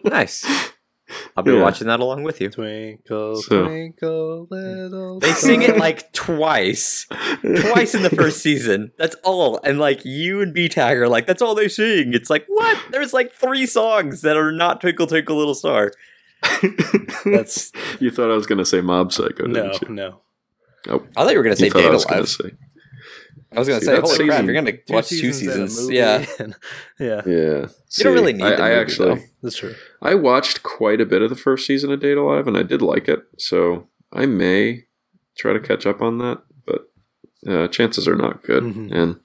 [0.04, 0.44] nice.
[1.38, 1.62] I'll be Yeah.
[1.62, 2.50] watching that along with you.
[2.50, 5.20] twinkle, So- twinkle, little.
[5.20, 7.06] They sing it like twice.
[7.42, 8.92] Twice in the first season.
[8.98, 9.60] That's all.
[9.64, 12.14] And like you and B Tag are like, that's all they sing.
[12.14, 12.78] It's like, what?
[12.92, 15.92] There's like three songs that are not Twinkle Twinkle Little Star.
[17.26, 19.96] That's you thought I was going to say Mob Psycho, no, didn't you?
[19.96, 20.22] no.
[20.88, 21.04] No.
[21.18, 22.52] I thought you were gonna say You thought I Data was going to Live.
[22.54, 22.58] say.
[23.56, 25.70] I was gonna See, say, that's holy crap, you're gonna Two watch two seasons and
[25.72, 25.82] seasons.
[25.88, 26.26] movie Yeah.
[27.00, 27.68] yeah, Yeah.
[27.98, 29.22] You don't really need I, the I movie, actually, though.
[29.44, 29.76] that's true.
[30.02, 32.64] I watched quite a bit of the first season of Date A Live, and I
[32.64, 33.20] did like it.
[33.38, 34.86] So I may
[35.38, 36.90] try to catch up on that, but
[37.48, 38.64] uh, chances are not good.
[38.64, 38.92] Mhm.
[38.94, 39.20] And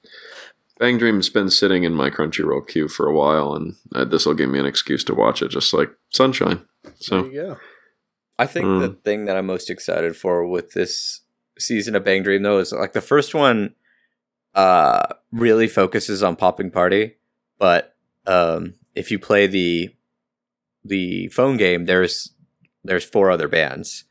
[0.79, 4.33] Bang Dream's been sitting in my Crunchyroll queue for a while, and uh, this will
[4.33, 6.65] give me an excuse to watch it, just like Sunshine.
[6.99, 7.57] So there you go.
[8.39, 8.79] I think Mm.
[8.81, 11.21] the thing that I'm most excited for with this
[11.59, 13.75] season of Bang Dream though is like the first one
[14.55, 17.13] uh really focuses on Poppin'Party,
[17.57, 17.95] but
[18.27, 19.89] um if you play the
[20.83, 22.31] the phone game there's
[22.83, 24.03] there's four other bands.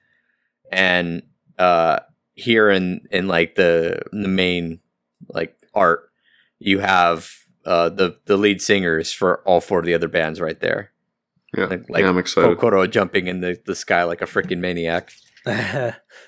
[0.73, 1.23] And
[1.59, 2.01] uh
[2.35, 4.81] here in in like the the main
[5.29, 6.11] like art
[6.59, 7.31] you have
[7.67, 10.91] uh the the lead singers for all four of the other bands right there.
[11.57, 12.57] yeah, Like- like yeah, I'm excited.
[12.57, 15.13] Kokoro jumping in the, the sky like a freaking maniac.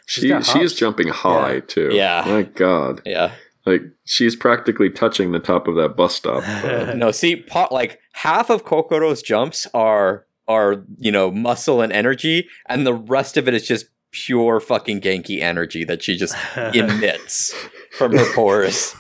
[0.07, 1.61] She's She got she is jumping high Yeah.
[1.61, 1.91] too.
[1.93, 2.25] Yeah.
[2.27, 3.33] my God, Yeah.
[3.65, 6.43] Like she's practically touching the top of that bus stop.
[6.47, 11.93] Uh, No, see, pot, like half of Kokoro's jumps are are you know muscle and
[11.93, 16.37] energy, and the rest of it is just pure fucking Genki energy that she just
[16.57, 17.55] emits
[17.97, 18.95] from her pores,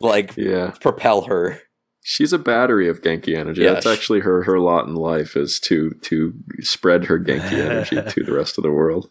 [0.00, 1.60] like yeah, propel her.
[2.02, 3.62] She's a battery of Genki energy.
[3.62, 7.52] Yeah, That's sh- actually her her lot in life is to to spread her Genki
[7.52, 9.10] energy to the rest of the world.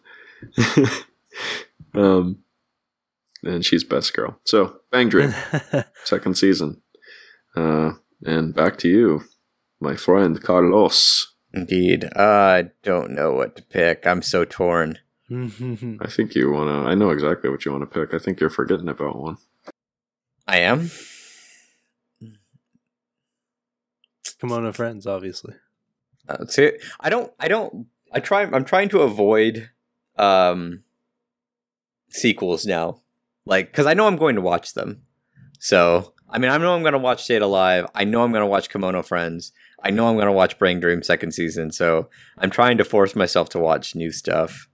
[1.93, 2.39] um,
[3.43, 4.39] and she's best girl.
[4.43, 5.33] So Bang Dream,
[6.03, 6.81] second season,
[7.55, 7.93] uh,
[8.25, 9.23] and back to you,
[9.79, 11.33] my friend Carlos.
[11.53, 14.05] Indeed, I don't know what to pick.
[14.05, 14.99] I'm so torn.
[15.31, 16.83] I think you wanna.
[16.83, 18.13] I know exactly what you want to pick.
[18.13, 19.37] I think you're forgetting about one.
[20.47, 20.89] I am.
[24.41, 25.55] Kemono Friends, obviously.
[26.29, 27.31] Uh, see, I don't.
[27.39, 27.87] I don't.
[28.11, 28.43] I try.
[28.43, 29.69] I'm trying to avoid
[30.17, 30.83] um
[32.09, 33.01] sequels now,
[33.47, 35.03] like because I know I'm going to watch them.
[35.59, 37.87] So I mean, I know I'm going to watch Date A Live.
[37.95, 39.51] I know I'm going to watch Kemono Friends.
[39.83, 41.71] I know I'm going to watch Bang Dream second season.
[41.71, 44.67] So I'm trying to force myself to watch new stuff.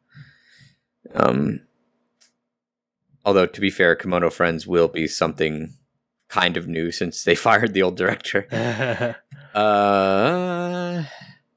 [1.14, 1.62] Um.
[3.26, 5.74] Although to be fair, Kemono Friends will be something
[6.28, 9.16] kind of new since they fired the old director.
[9.54, 11.04] Uh,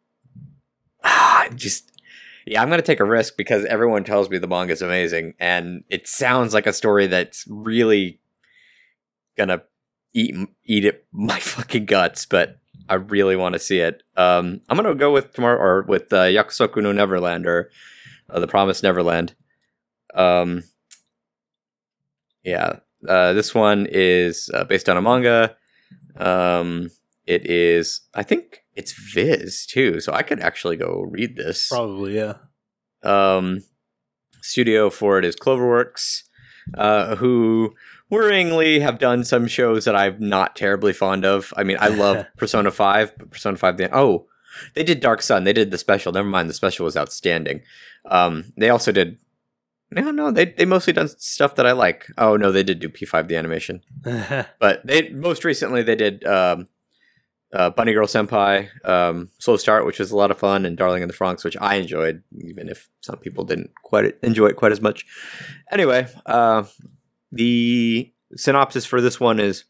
[1.02, 1.90] ah, just
[2.46, 5.82] yeah, I'm gonna take a risk because everyone tells me the manga is amazing, and
[5.90, 8.20] it sounds like a story that's really
[9.36, 9.62] gonna
[10.14, 12.24] eat eat it my fucking guts.
[12.24, 14.02] But I really want to see it.
[14.16, 17.70] Um, I'm gonna go with tomorrow or with uh, Yakusoku no Neverland or
[18.30, 19.34] uh, the Promised Neverland.
[20.14, 20.62] Um,
[22.44, 22.78] yeah,
[23.08, 25.56] uh, this one is uh, based on a manga.
[26.16, 26.90] Um,
[27.26, 31.68] it is, I think it's Viz too, so I could actually go read this.
[31.68, 32.34] Probably, yeah.
[33.02, 33.64] Um,
[34.42, 36.22] studio for it is Cloverworks,
[36.76, 37.74] uh, who
[38.10, 41.52] worryingly have done some shows that I'm not terribly fond of.
[41.56, 44.26] I mean, I love Persona 5, but Persona 5, the, oh,
[44.74, 45.44] they did Dark Sun.
[45.44, 46.12] They did the special.
[46.12, 47.62] Never mind, the special was outstanding.
[48.06, 49.18] Um, they also did,
[49.90, 52.06] no, no, they they mostly done stuff that I like.
[52.18, 53.82] Oh no, they did do P5 the animation,
[54.58, 56.66] but they most recently they did um,
[57.52, 61.02] uh, Bunny Girl Senpai, um, Slow Start, which was a lot of fun, and Darling
[61.02, 64.72] in the Franxx, which I enjoyed, even if some people didn't quite enjoy it quite
[64.72, 65.06] as much.
[65.70, 66.64] Anyway, uh,
[67.30, 69.64] the synopsis for this one is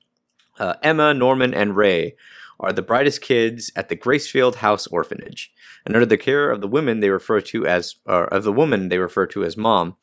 [0.58, 2.16] uh, Emma, Norman, and Ray
[2.58, 5.52] are the brightest kids at the Gracefield House Orphanage,
[5.84, 8.98] and under the care of the women they refer to as, of the woman they
[8.98, 9.96] refer to as mom,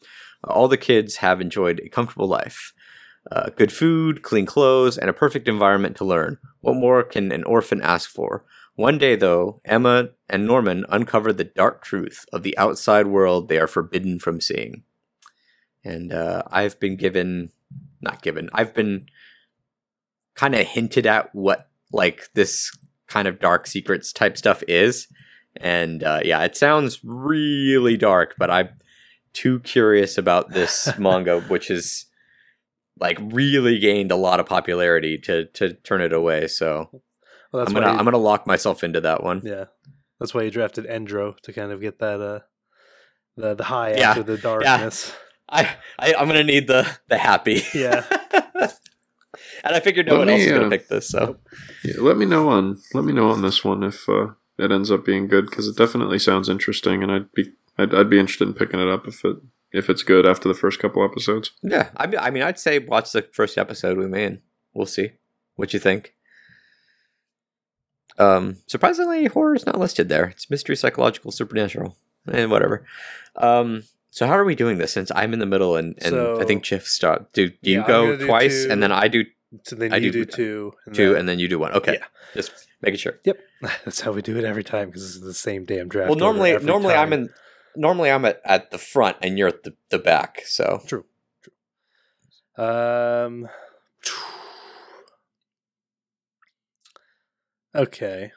[0.44, 2.74] all the kids have enjoyed a comfortable life.
[3.32, 6.38] Uh, good food, clean clothes, and a perfect environment to learn.
[6.62, 8.44] What more can an orphan ask for?
[8.76, 13.60] One day, though, Emma and Norman uncover the dark truth of the outside world they
[13.60, 14.84] are forbidden from seeing.
[15.86, 17.52] And uh, I've been given,
[18.02, 19.08] not given, I've been
[20.36, 22.76] kind of hinted at what like this
[23.08, 25.08] kind of dark secrets type stuff is.
[25.58, 28.70] And uh, yeah, it sounds really dark, but I'm
[29.34, 32.06] too curious about this manga, which is
[33.00, 36.48] like really gained a lot of popularity to to turn it away.
[36.48, 36.90] So
[37.52, 39.42] well, that's I'm gonna you- I'm gonna lock myself into that one.
[39.44, 39.66] yeah,
[40.20, 42.40] that's why you drafted Endro to kind of get that uh
[43.36, 45.14] the the high Yeah, after the darkness.
[45.50, 47.62] I, I I'm gonna need the the happy.
[47.74, 48.06] Yeah.
[49.64, 51.10] and I figured no Let one else is gonna uh, pick this.
[51.10, 51.38] So
[51.84, 54.92] Yeah, let me know on let me know on this one if uh, it ends
[54.92, 58.48] up being good because it definitely sounds interesting, and I'd be I'd, I'd be interested
[58.48, 59.38] in picking it up if it
[59.74, 61.52] if it's good after the first couple episodes.
[61.62, 64.42] yeah, I mean, I mean, I'd say watch the first episode with me, and
[64.74, 65.12] we'll see
[65.56, 66.14] what you think.
[68.20, 70.26] Um, surprisingly, horror is not listed there.
[70.26, 71.98] It's mystery, psychological, supernatural,
[72.32, 72.86] and whatever.
[73.36, 74.94] Um, so how are we doing this?
[74.94, 77.34] Since I'm in the middle, and, and I So- think Chiff start.
[77.34, 78.72] Do, do you Yeah, I'm go do twice, two.
[78.72, 79.26] and then I do
[79.64, 81.72] So then I you do do, two, and two, then- and then you do one?
[81.74, 82.06] Okay, Yeah.
[82.36, 83.20] just making sure.
[83.24, 83.40] Yep,
[83.84, 86.10] that's how we do it every time because it's the same damn draft.
[86.10, 87.30] Well, order normally, every normally I'm in.
[87.76, 90.42] Normally, I'm at, at the front, and you're at the, the back.
[90.46, 91.06] So True.
[92.56, 92.66] True.
[92.66, 93.48] Um.
[97.76, 98.32] Okay.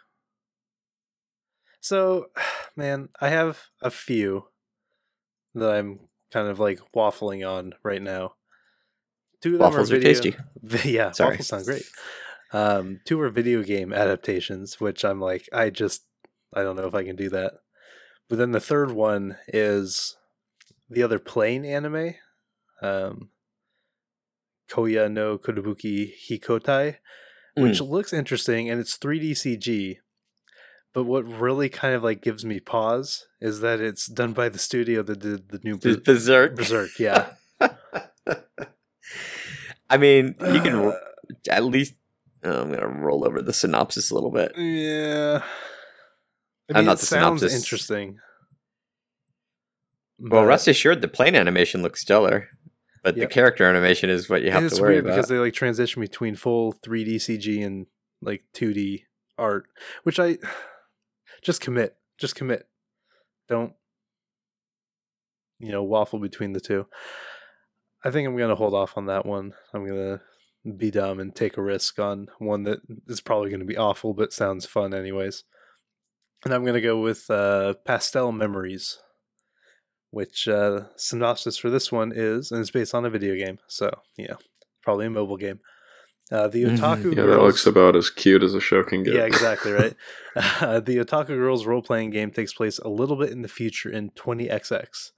[1.86, 2.28] So,
[2.76, 4.46] man, I have a few
[5.54, 6.00] that I'm
[6.32, 8.34] kind of like waffling on right now.
[9.42, 10.34] Two of them waffles are are tasty.
[10.84, 11.30] Yeah, Sorry.
[11.32, 11.84] waffles sound great.
[12.52, 16.04] Um, two are video game adaptations, which I'm like, I just,
[16.54, 17.54] I don't know if I can do that.
[18.28, 20.16] But then the third one is
[20.90, 22.14] the other plane anime,
[22.82, 23.30] um,
[24.70, 26.96] Koya no Kotobuki Hikotai,
[27.56, 27.88] which Mm.
[27.88, 29.98] looks interesting and it's 3D CG.
[30.92, 34.58] But what really kind of like gives me pause is that it's done by the
[34.58, 36.56] studio that did the new Ber- Berserk.
[36.56, 36.98] Berserk.
[36.98, 37.34] Yeah,
[39.88, 40.98] I mean, you can ro-
[41.50, 41.94] at least.
[42.42, 44.52] oh, I'm gonna roll over the synopsis a little bit.
[44.56, 45.42] Yeah.
[46.74, 47.54] I mean, not it the sounds synopsis.
[47.62, 48.18] interesting.
[50.18, 52.48] Well, But rest assured, the plane animation looks stellar,
[53.04, 55.16] but the character animation is what you have to worry weird about.
[55.16, 57.86] because they like transition between full 3D CG and
[58.22, 59.02] like 2D
[59.38, 59.66] art,
[60.04, 60.38] which I
[61.42, 62.66] just commit, just commit.
[63.48, 63.74] Don't
[65.58, 66.86] you know waffle between the two.
[68.04, 69.52] I think I'm gonna hold off on that one.
[69.74, 70.20] I'm gonna
[70.76, 74.32] be dumb and take a risk on one that is probably gonna be awful but
[74.32, 75.44] sounds fun anyways.
[76.46, 78.98] And I'm gonna go with uh, Pastel Memories,
[80.10, 83.58] which uh, synopsis for this one is, and it's based on a video game.
[83.66, 84.34] So yeah,
[84.80, 85.58] probably a mobile game.
[86.30, 86.78] Uh, the Mhm.
[86.78, 89.14] Otaku Yeah, that looks about as cute as a show can get.
[89.14, 89.96] yeah, exactly right.
[90.60, 93.90] Uh, the Otaku Girls role playing game takes place a little bit in the future
[93.90, 95.10] in 20XX.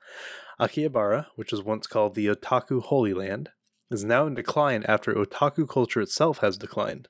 [0.58, 3.50] Akihabara, which was once called the Otaku Holy Land,
[3.90, 7.08] is now in decline after otaku culture itself has declined.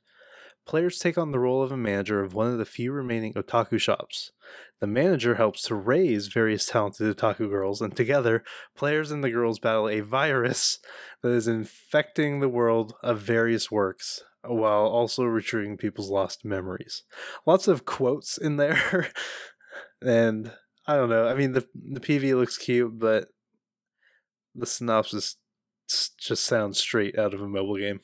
[0.68, 3.80] Players take on the role of a manager of one of the few remaining otaku
[3.80, 4.32] shops.
[4.80, 8.44] The manager helps to raise various talented otaku girls, and together,
[8.76, 10.78] players and the girls battle a virus
[11.22, 17.02] that is infecting the world of various works while also retrieving people's lost memories.
[17.46, 19.08] Lots of quotes in there.
[20.02, 20.52] and
[20.86, 21.26] I don't know.
[21.26, 23.28] I mean the the PV looks cute, but
[24.54, 25.36] the synopsis
[25.88, 28.00] just sounds straight out of a mobile game.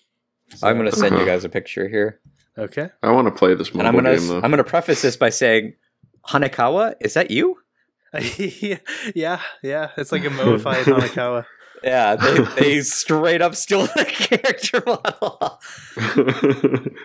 [0.62, 2.20] I'm gonna send you guys a picture here,
[2.56, 2.90] Okay.
[3.02, 4.40] I want to play this and mobile I'm gonna game though.
[4.40, 5.74] I'm gonna preface this by saying,
[6.28, 7.58] Hanakawa, is that you?
[9.14, 9.90] yeah, yeah.
[9.96, 11.46] It's like a modified Hanakawa.
[11.82, 15.60] Yeah, they, they straight up stole the character model.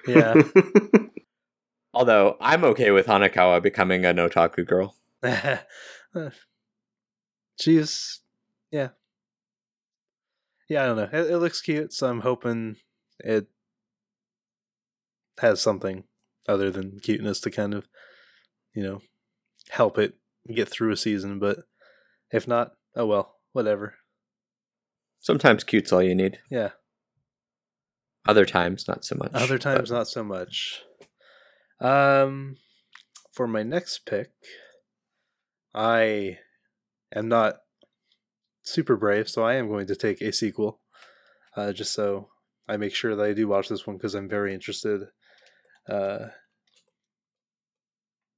[0.07, 0.41] Yeah.
[1.93, 4.95] Although I'm okay with Hanakawa becoming an otaku girl.
[7.59, 8.21] She's
[8.71, 8.89] yeah.
[10.69, 11.09] Yeah, I don't know.
[11.12, 12.77] It, it looks cute, so I'm hoping
[13.19, 13.47] it
[15.41, 16.04] has something
[16.47, 17.88] other than cuteness to kind of,
[18.73, 19.02] you know,
[19.69, 20.15] help it
[20.54, 21.39] get through a season.
[21.39, 21.60] But
[22.32, 23.95] if not, oh well, whatever.
[25.19, 26.39] Sometimes cute's all you need.
[26.49, 26.69] Yeah.
[28.28, 29.32] Other times, not so much.
[29.34, 30.84] Other but- times, not so much.
[31.82, 32.58] Um,
[33.32, 34.32] for my next pick,
[35.73, 36.39] I
[37.15, 37.60] am not
[38.63, 40.82] super brave, so I am going to take a sequel,
[41.56, 42.30] uh, just so
[42.67, 45.08] I make sure that I do watch this one because I'm very interested
[45.89, 46.28] uh,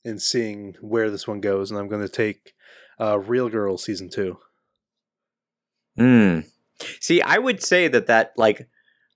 [0.04, 2.54] in seeing where this one goes, and I'm going to take
[3.00, 4.38] uh, Real Girl season two.
[5.98, 6.40] Hmm.
[7.00, 8.68] See, I would say that that like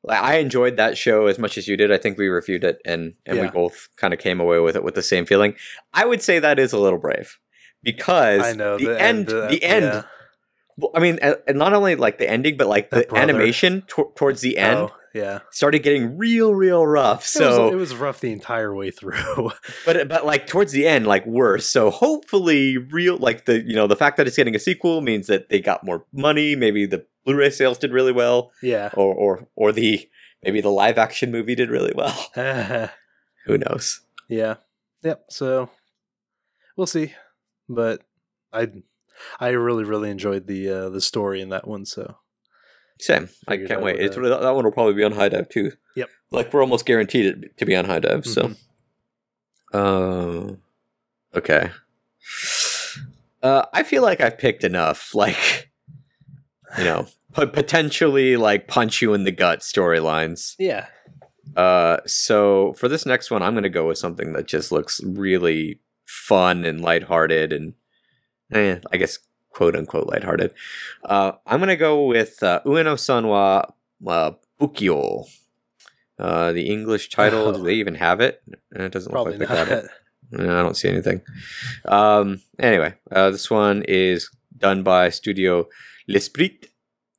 [0.07, 1.91] I enjoyed that show as much as you did.
[1.91, 4.83] I think we reviewed it and and we both kind of came away with it
[4.83, 5.55] with the same feeling.
[5.93, 7.39] I would say that is a little brave
[7.81, 9.85] because I know the, end, uh, the end.
[9.85, 10.03] yeah.
[10.77, 14.11] well, I mean, and not only like the ending, but like The the, animation to-
[14.15, 15.39] towards the end Oh, yeah.
[15.51, 17.21] started getting real, real rough.
[17.21, 19.51] It was- So, it was rough the entire way through.
[19.85, 21.67] but but like towards the end, like worse.
[21.67, 25.27] So hopefully, real like the you know the fact that it's getting a sequel means
[25.27, 26.55] that they got more money.
[26.55, 28.91] Maybe the Blu-ray sales did really well, yeah.
[28.93, 30.07] or or or the
[30.43, 32.11] maybe the live action movie did really well.
[33.45, 34.01] Who knows?
[34.29, 34.55] yeah.
[35.03, 35.25] Yep.
[35.29, 35.69] So
[36.75, 37.13] we'll see.
[37.69, 38.01] But
[38.51, 38.69] I
[39.39, 41.85] I really really enjoyed the uh, the story in that one.
[41.85, 42.17] So
[42.99, 43.29] Same.
[43.47, 43.99] I can't wait.
[43.99, 45.71] It's uh, that one will probably be on High Dive too.
[45.95, 46.09] Yep.
[46.31, 48.25] Like we're almost guaranteed it to be on High Dive.
[48.25, 48.49] So.
[49.73, 50.55] Mhm.
[51.33, 51.71] Uh, okay.
[53.43, 55.69] Uh, I feel like I've picked enough, like,
[56.77, 60.55] you know, pot- potentially like punch you in the gut storylines.
[60.57, 60.87] yeah.
[61.55, 64.99] Uh, so for this next one, I'm going to go with something that just looks
[65.03, 67.75] really fun and lighthearted and,
[68.51, 69.19] eh, I guess,
[69.55, 70.53] quote unquote lighthearted.
[71.03, 73.71] Uh, I'm going to go with uh, Ueno Sanwa
[74.05, 75.25] uh, Bukyo.
[76.17, 77.63] Uh, the English title, do Oh.
[77.67, 78.41] they even have it?
[78.75, 79.89] Eh, It doesn't Probably look like they got it.
[80.31, 81.21] No, I don't see anything.
[81.85, 85.67] Um, anyway, uh, this one is done by Studio
[86.07, 86.67] L'Esprit,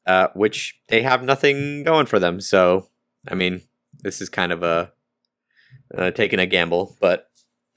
[0.07, 2.41] uh, which they have nothing going for them.
[2.41, 2.89] So,
[3.29, 3.63] I mean,
[4.01, 4.93] this is kind of a
[5.97, 7.29] uh, taking a gamble, but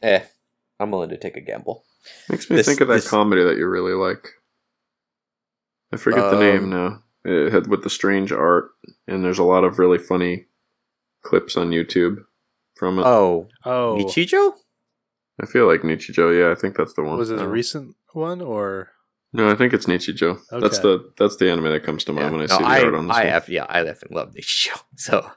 [0.01, 0.21] eh,
[0.79, 1.83] I'm willing to take a gamble.
[2.29, 4.29] Makes me This- think of that this- comedy that you really like.
[5.91, 7.04] I forget the name Um, now.
[7.25, 8.71] It had with the strange art,
[9.08, 10.45] and there's a lot of really funny
[11.23, 12.17] clips on YouTube
[12.75, 13.06] from it.
[13.06, 14.54] Oh, Oh, Nichijou?
[15.41, 16.38] I feel like Nichijou.
[16.39, 17.17] Yeah, I think that's the one.
[17.17, 18.89] was it a recent one or?
[19.34, 20.39] No, I think it's Nichijou.
[20.49, 20.82] That's Okay.
[20.82, 22.32] the that's the anime that comes to mind Yeah.
[22.32, 23.34] when I No, see the I, art on this I one.
[23.34, 24.82] have, yeah, I effing love Nichijou.
[24.95, 25.30] So,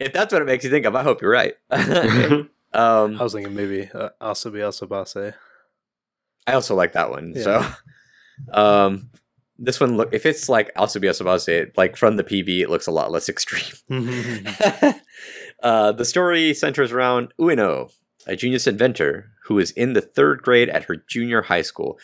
[0.00, 1.54] if that's what it makes you think of, I hope you're right.
[1.70, 5.34] um, I was thinking maybe uh, Asobi Asobase.
[6.46, 7.34] I also like that one.
[7.36, 7.42] Yeah.
[7.42, 7.64] So,
[8.52, 9.10] um,
[9.58, 12.86] this one look if it's like also be say like from the PV, it looks
[12.86, 13.76] a lot less extreme.
[15.62, 17.92] uh, the story centers around Ueno,
[18.26, 21.98] a genius inventor who is in the third grade at her junior high school.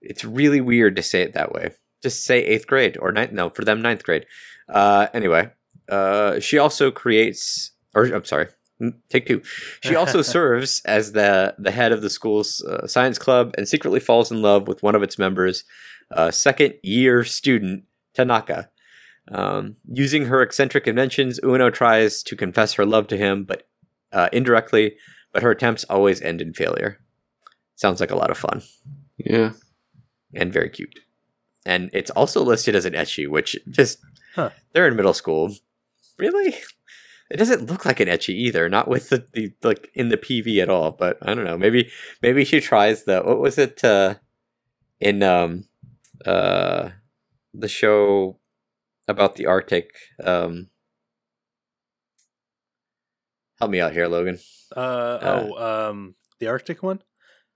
[0.00, 1.72] It's really weird to say it that way.
[2.02, 3.32] Just say eighth grade or ninth.
[3.32, 4.26] No, for them ninth grade.
[4.68, 5.50] Uh, anyway,
[5.88, 8.48] uh, she also creates, or I'm sorry,
[9.08, 9.42] take two.
[9.82, 14.00] She also serves as the the head of the school's uh, science club and secretly
[14.00, 15.64] falls in love with one of its members,
[16.10, 18.68] uh, second year student Tanaka.
[19.30, 23.68] Um, using her eccentric inventions, Uno tries to confess her love to him, but
[24.12, 24.96] uh, indirectly.
[25.32, 26.98] But her attempts always end in failure.
[27.76, 28.62] Sounds like a lot of fun
[29.16, 29.52] yeah,
[30.34, 30.98] and very cute.
[31.64, 33.98] And it's also listed as an ecchi, which just
[34.34, 34.50] Huh.
[34.72, 35.54] they're in middle school.
[36.18, 36.54] Really?
[37.32, 40.62] It doesn't look like an ecchi either, not with the, the like in the PV
[40.62, 40.90] at all.
[40.92, 41.56] But I don't know.
[41.56, 41.90] Maybe
[42.20, 44.16] maybe she tries the what was it uh
[45.00, 45.64] in um
[46.26, 46.90] uh
[47.54, 48.38] the show
[49.08, 49.94] about the Arctic.
[50.22, 50.68] Um
[53.58, 54.38] help me out here, Logan.
[54.76, 57.00] Uh, oh, um, the Arctic one.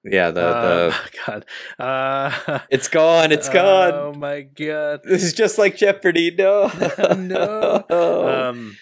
[0.05, 1.47] Yeah, the uh, the God.
[1.79, 3.93] Uh, it's gone, it's gone.
[3.93, 5.01] Oh my God.
[5.05, 6.31] This is just like Jeopardy.
[6.31, 6.71] No,
[7.19, 7.85] No.
[7.91, 8.27] Oh.
[8.47, 8.77] Um,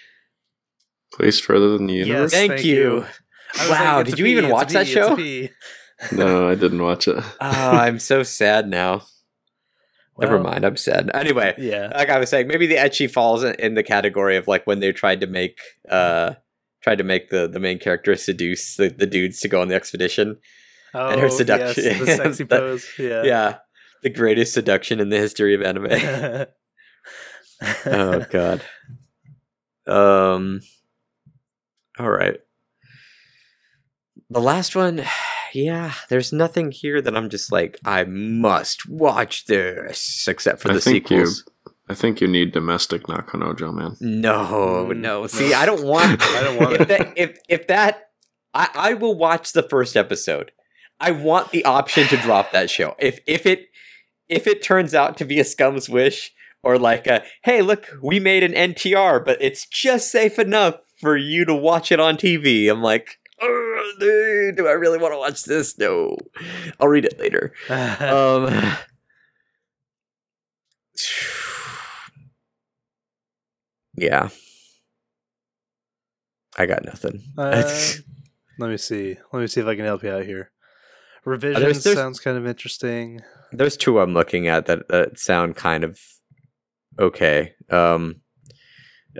[1.14, 2.06] place further than the Yes.
[2.06, 2.32] universe.
[2.32, 2.74] Thank, thank you.
[2.74, 3.06] you.
[3.70, 5.16] Wow, it's did a you even P, it's watch that P, it's show?
[5.16, 5.50] P.
[6.12, 7.16] No, I didn't watch it.
[7.40, 9.02] oh, I'm so sad now.
[10.18, 11.10] Never mind, I'm sad.
[11.14, 11.90] Anyway, Yeah.
[11.94, 14.80] like I was saying, maybe the ecchi falls in, in the category of like when
[14.80, 15.58] they tried to make
[15.88, 16.34] uh
[16.82, 19.74] tried to make the the main character seduce the, the dudes to go on the
[19.74, 20.36] expedition.
[20.92, 21.84] Oh, and her seduction.
[21.84, 22.86] Yes, the sexy That- pose.
[22.98, 23.22] Yeah.
[23.24, 23.56] Yeah.
[24.02, 26.46] The greatest seduction in the history of anime.
[27.86, 28.62] oh god.
[29.86, 30.60] Um
[31.98, 32.38] all right.
[34.30, 35.04] The last one,
[35.52, 40.80] yeah, there's nothing here that I'm just like I must watch this except for the
[40.80, 41.44] think sequels.
[41.88, 43.96] I think you need domestic na Kanojo, man.
[44.00, 45.20] No, Mm, no.
[45.22, 45.26] no.
[45.26, 46.88] See, I don't want I don't want if it.
[46.88, 48.08] that if if that
[48.54, 50.52] I, I will watch the first episode.
[51.00, 52.94] I want the option to drop that show.
[52.98, 53.66] If if it
[54.28, 56.32] if it turns out to be a scum's wish
[56.62, 61.16] or like, a, hey, look, we made an NTR, but it's just safe enough for
[61.18, 62.68] you to watch it on TV.
[62.70, 65.76] I'm like, "Ugh, dude, do I really want to watch this?
[65.78, 66.16] No,
[66.80, 67.52] I'll read it later.
[67.70, 68.48] Um,
[73.96, 74.28] yeah,
[76.56, 77.22] I got nothing.
[77.38, 77.62] Uh,
[78.58, 79.16] let me see.
[79.32, 80.50] Let me see if I can help you out here.
[81.24, 83.20] Revision there's- sounds kind of interesting.
[83.52, 85.98] There's two I'm looking at that, that sound kind of
[86.98, 87.54] okay.
[87.70, 88.20] Um,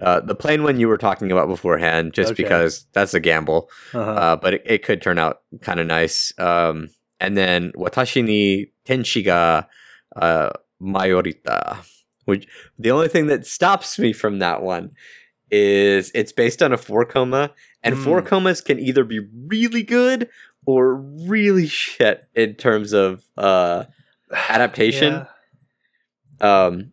[0.03, 2.42] uh, the plane one you were talking about beforehand, just Okay.
[2.42, 4.11] because that's a gamble, Uh-huh.
[4.11, 6.32] uh, but it, it could turn out kind of nice.
[6.38, 6.88] Um,
[7.20, 9.66] and then Watashi ni Tenshi ga
[10.16, 10.51] uh,
[10.82, 11.84] Mayorita,
[12.24, 12.47] which
[12.78, 14.90] the only thing that stops me from that one
[15.51, 17.51] is it's based on a four koma,
[17.82, 18.26] and four Hmm.
[18.26, 20.28] komas can either be really good
[20.66, 23.84] or really shit in terms of uh,
[24.49, 25.26] adaptation.
[26.40, 26.66] Yeah.
[26.66, 26.92] Um,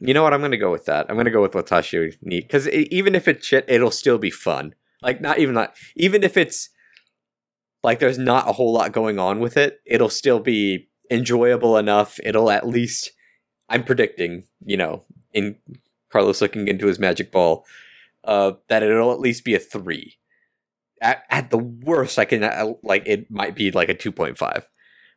[0.00, 0.34] you know what?
[0.34, 1.06] I'm gonna go with that.
[1.08, 4.74] I'm gonna go with Watashi ni because even if it's shit, it'll still be fun.
[5.02, 6.70] Like not even like even if it's
[7.82, 12.18] like there's not a whole lot going on with it, it'll still be enjoyable enough.
[12.24, 13.12] It'll at least
[13.68, 15.56] I'm predicting, you know, in
[16.10, 17.64] Carlos looking into his magic ball,
[18.24, 20.16] uh, that it'll at least be a three.
[21.02, 24.36] At, at the worst, I can uh, like it might be like a two point
[24.36, 24.68] five.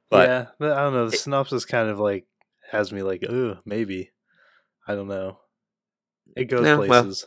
[0.10, 1.10] But yeah, but I don't know.
[1.10, 2.26] The synopsis kind of like
[2.72, 4.12] has me like, ooh, maybe.
[4.88, 5.40] I don't know.
[6.36, 7.26] It goes Yeah, well, places.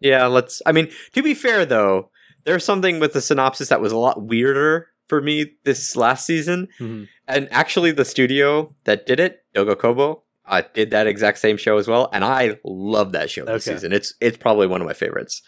[0.00, 0.62] Yeah, let's.
[0.66, 2.10] I mean, to be fair though,
[2.44, 6.68] there's something with the synopsis that was a lot weirder for me this last season.
[6.80, 7.08] Mhm.
[7.26, 11.76] And actually, the studio that did it, Doga Kobo, uh, did that exact same show
[11.78, 13.76] as well, and I love that show this Okay.
[13.76, 13.92] season.
[13.92, 15.42] It's it's probably one of my favorites.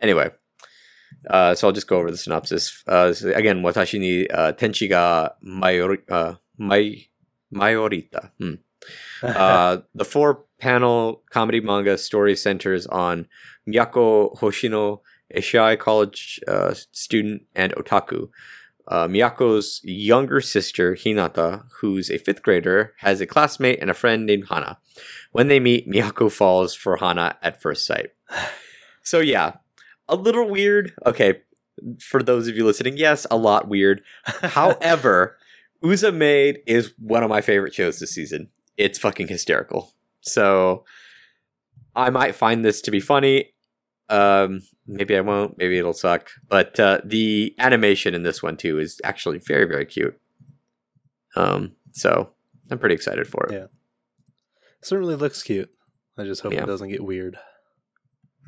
[0.00, 0.30] Anyway,
[1.28, 3.62] uh, so I'll just go over the synopsis uh, so again.
[3.62, 6.34] Watashi ni uh, tenchi ga mayori, uh,
[7.52, 8.30] mayorita.
[8.38, 8.54] Hmm.
[9.22, 13.26] Uh, the four panel comedy manga story centers on
[13.68, 15.00] Miyako Hoshino,
[15.30, 18.28] a shy college uh, student and otaku.
[18.86, 24.24] Uh, Miyako's younger sister, Hinata, who's a fifth grader, has a classmate and a friend
[24.24, 24.78] named Hana.
[25.30, 28.10] When they meet, Miyako falls for Hana at first sight.
[29.04, 29.54] So, yeah,
[30.06, 30.92] a little weird.
[31.06, 31.40] Okay,
[31.98, 34.02] for those of you listening, yes, a lot weird.
[34.26, 35.38] However,
[35.82, 38.50] Uza Maid is one of my favorite shows this season.
[38.76, 39.94] It's fucking hysterical.
[40.32, 40.84] So
[41.96, 43.50] I might find this to be funny.
[44.08, 45.58] Um, maybe I won't.
[45.58, 46.30] Maybe it'll suck.
[46.48, 50.18] But uh, the animation in this one too is actually very, very cute.
[51.36, 52.30] Um, so
[52.70, 53.52] I'm pretty excited for it.
[53.52, 53.66] Yeah.
[54.82, 55.70] certainly looks cute.
[56.16, 56.62] I just hope Yeah.
[56.62, 57.38] it doesn't get weird.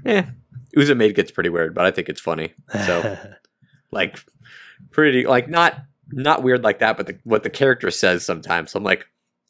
[0.05, 0.31] Yeah,
[0.75, 2.55] Uza Maid gets pretty weird, but I think it's funny.
[2.87, 3.19] So
[3.93, 4.19] like,
[4.91, 8.75] pretty like not not weird like that, but the, what the character says sometimes.
[8.75, 9.05] I'm like,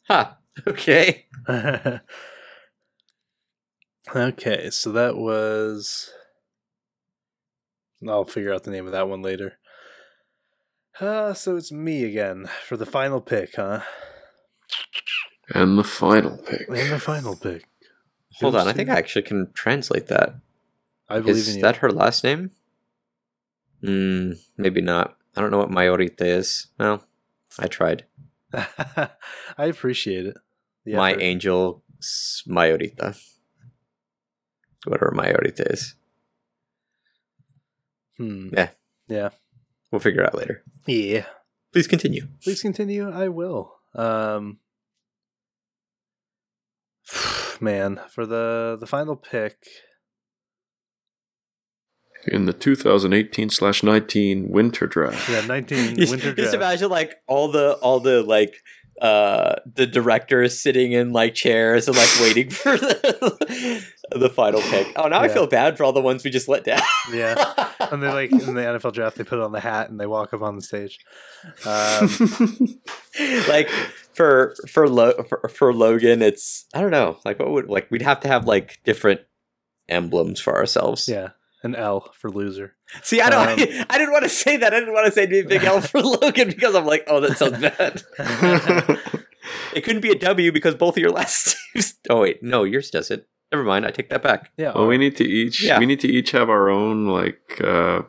[0.09, 0.31] huh,
[0.67, 1.25] okay.
[4.15, 6.11] okay, so that was.
[8.07, 9.59] I'll figure out the name of that one later.
[10.99, 13.81] Uh, so it's me again for the final pick, huh?
[15.53, 16.67] And the final pick.
[16.67, 17.67] And the final pick.
[18.39, 20.35] Hold on, I think I actually can translate that.
[21.09, 21.61] I believe Is in you.
[21.63, 22.51] that her last name?
[23.83, 25.17] Hmm, maybe not.
[25.35, 26.67] I don't know what Mayorita is.
[26.79, 27.03] Well,
[27.59, 28.05] I tried.
[29.57, 30.37] I appreciate it.
[30.85, 31.21] The My effort.
[31.21, 31.83] angel
[32.47, 33.19] Mayorita.
[34.85, 35.95] Whatever Mayorita is.
[38.17, 38.49] Hmm.
[38.53, 38.69] Yeah.
[39.07, 39.29] Yeah.
[39.91, 40.63] We'll figure it out later.
[40.87, 41.25] Yeah.
[41.73, 42.27] Please continue.
[42.43, 43.09] Please continue.
[43.09, 43.75] I will.
[43.95, 44.59] Um,
[47.61, 49.57] man, for the the final pick,
[52.27, 55.27] In the 2018 slash 19 winter draft.
[55.29, 58.55] yeah, nineteen Just, winter just imagine like all the all the like
[59.01, 64.91] uh the directors sitting in like chairs and like waiting for the the final pick.
[64.95, 66.81] Oh, now I feel bad for all the ones we just let down.
[67.11, 67.35] Yeah.
[67.91, 70.05] and they like in the NFL draft, they put it on the hat and they
[70.05, 70.99] walk up on the stage.
[71.65, 72.79] Um,
[73.47, 73.69] like
[74.13, 77.17] for for, Lo- for for Logan, it's I don't know.
[77.25, 79.21] Like what would like we'd have to have like different
[79.89, 81.07] emblems for ourselves.
[81.07, 81.29] yeah,
[81.63, 82.75] an L for loser.
[83.03, 83.47] See, I don't.
[83.61, 84.73] Um, I didn't want to say that.
[84.73, 87.37] I didn't want to say be big L for Logan because I'm like, oh, that
[87.37, 88.03] sounds bad.
[89.75, 91.95] it couldn't be a W because both of your last names.
[92.09, 93.23] Oh wait, no, yours doesn't.
[93.51, 93.85] Never mind.
[93.85, 94.51] I take that back.
[94.57, 94.71] Yeah.
[94.73, 95.77] well, we need to each Yeah.
[95.79, 98.03] we need to each have our own like uh,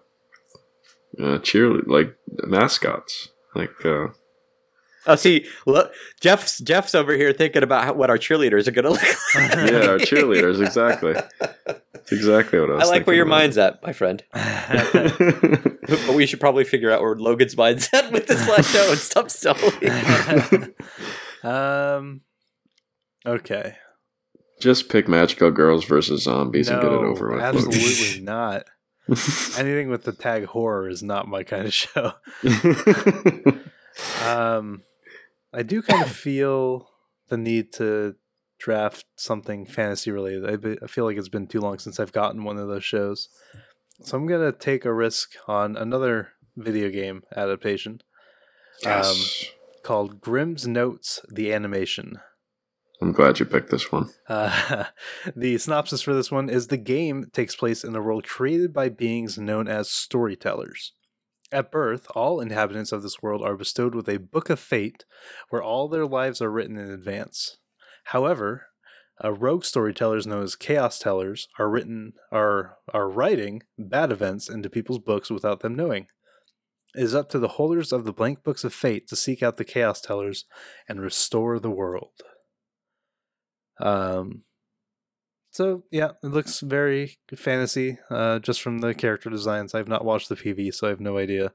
[1.20, 3.28] uh cheer like mascots.
[3.54, 4.08] Like uh
[5.06, 8.84] Oh, see, look, Jeff's Jeff's over here thinking about how, what our cheerleaders are going
[8.84, 9.54] to look like.
[9.70, 11.14] yeah, our cheerleaders exactly.
[11.42, 12.82] That's exactly what I was.
[12.82, 14.22] I was like where your thinking mind's at, my friend.
[15.82, 18.98] But we should probably figure out where Logan's mind's at with this last show and
[18.98, 20.74] stop stalling.
[21.42, 22.20] um.
[23.26, 23.76] Okay,
[24.60, 27.42] Just pick magical girls versus zombies and get it over with.
[27.42, 28.64] Absolutely not.
[29.58, 32.12] Anything with the tag horror is not my kind of show.
[34.26, 34.82] Um,
[35.52, 36.88] I do kind of feel
[37.28, 38.16] the need to
[38.58, 40.48] draft something fantasy related.
[40.48, 42.84] I, be, I feel like it's been too long since I've gotten one of those
[42.84, 43.28] shows.
[44.02, 48.00] So I'm going to take a risk on another video game adaptation
[48.82, 49.46] yes.
[49.82, 52.20] called Grimm's Notes The Animation.
[53.00, 54.10] I'm glad you picked this one.
[54.28, 54.84] Uh,
[55.36, 58.88] the synopsis for this one is the game takes place in a world created by
[58.88, 60.92] beings known as storytellers.
[61.52, 65.04] At birth, all inhabitants of this world are bestowed with a book of fate
[65.50, 67.58] where all their lives are written in advance.
[68.04, 68.68] However,
[69.22, 74.70] uh, rogue storytellers known as chaos tellers are written are are writing bad events into
[74.70, 76.06] people's books without them knowing.
[76.94, 79.58] It is up to the holders of the blank books of fate to seek out
[79.58, 80.46] the chaos tellers
[80.88, 82.22] and restore the world.
[83.78, 84.44] Um,
[85.52, 87.98] so yeah, it looks very fantasy.
[88.10, 91.16] Uh, just from the character designs, I've not watched the PV, so I have no
[91.18, 91.52] idea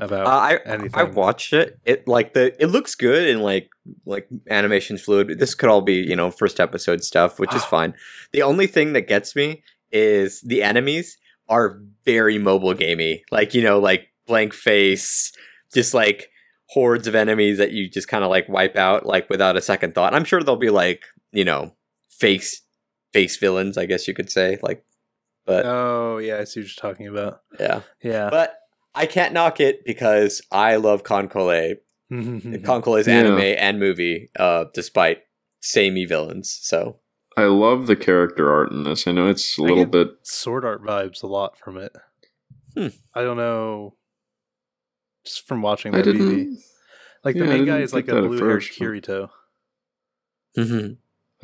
[0.00, 0.90] about Uh, I anything.
[0.94, 1.78] I watched it.
[1.84, 3.68] It like the it looks good and like
[4.06, 5.38] like animation's fluid.
[5.38, 7.66] This could all be you know first episode stuff, which is Ah.
[7.68, 7.94] fine.
[8.32, 11.16] The only thing that gets me is the enemies
[11.48, 13.22] are very mobile gamey.
[13.30, 15.30] Like you know like blank face,
[15.72, 16.30] just like
[16.70, 19.94] hordes of enemies that you just kind of like wipe out like without a second
[19.94, 20.14] thought.
[20.14, 21.76] I'm sure there'll be like you know
[22.10, 22.62] face
[23.14, 24.58] face villains, I guess you could say.
[24.62, 24.84] Like,
[25.46, 27.40] but Oh yeah, I see what you're talking about.
[27.58, 28.56] yeah, Yeah, but.
[28.96, 31.78] I can't knock it because I love KanColle
[32.12, 32.54] Mm-hmm.
[32.64, 33.14] KanColle's Yeah.
[33.20, 35.22] anime and movie, uh, despite
[35.60, 36.56] samey villains.
[36.62, 37.00] So
[37.36, 39.08] I love the character art in this.
[39.08, 40.08] I know it's a I little get- bit.
[40.22, 41.90] sword art vibes a lot from it.
[42.76, 42.88] Hmm.
[43.14, 43.96] I don't know,
[45.26, 46.18] just from watching I the PV.
[46.18, 46.58] didn't.
[47.24, 49.30] Like the yeah, I main guy is like a blue haired first, but- Kirito.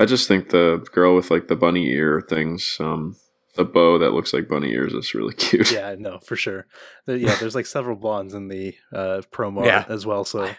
[0.01, 3.17] I just think the girl with like the bunny ear things, um,
[3.57, 5.71] the bow that looks like bunny ears is really cute.
[5.71, 6.67] Yeah, no, for sure.
[7.07, 9.85] There- yeah, there's like several blondes in the uh, promo Yeah.
[9.89, 10.25] as well.
[10.25, 10.51] So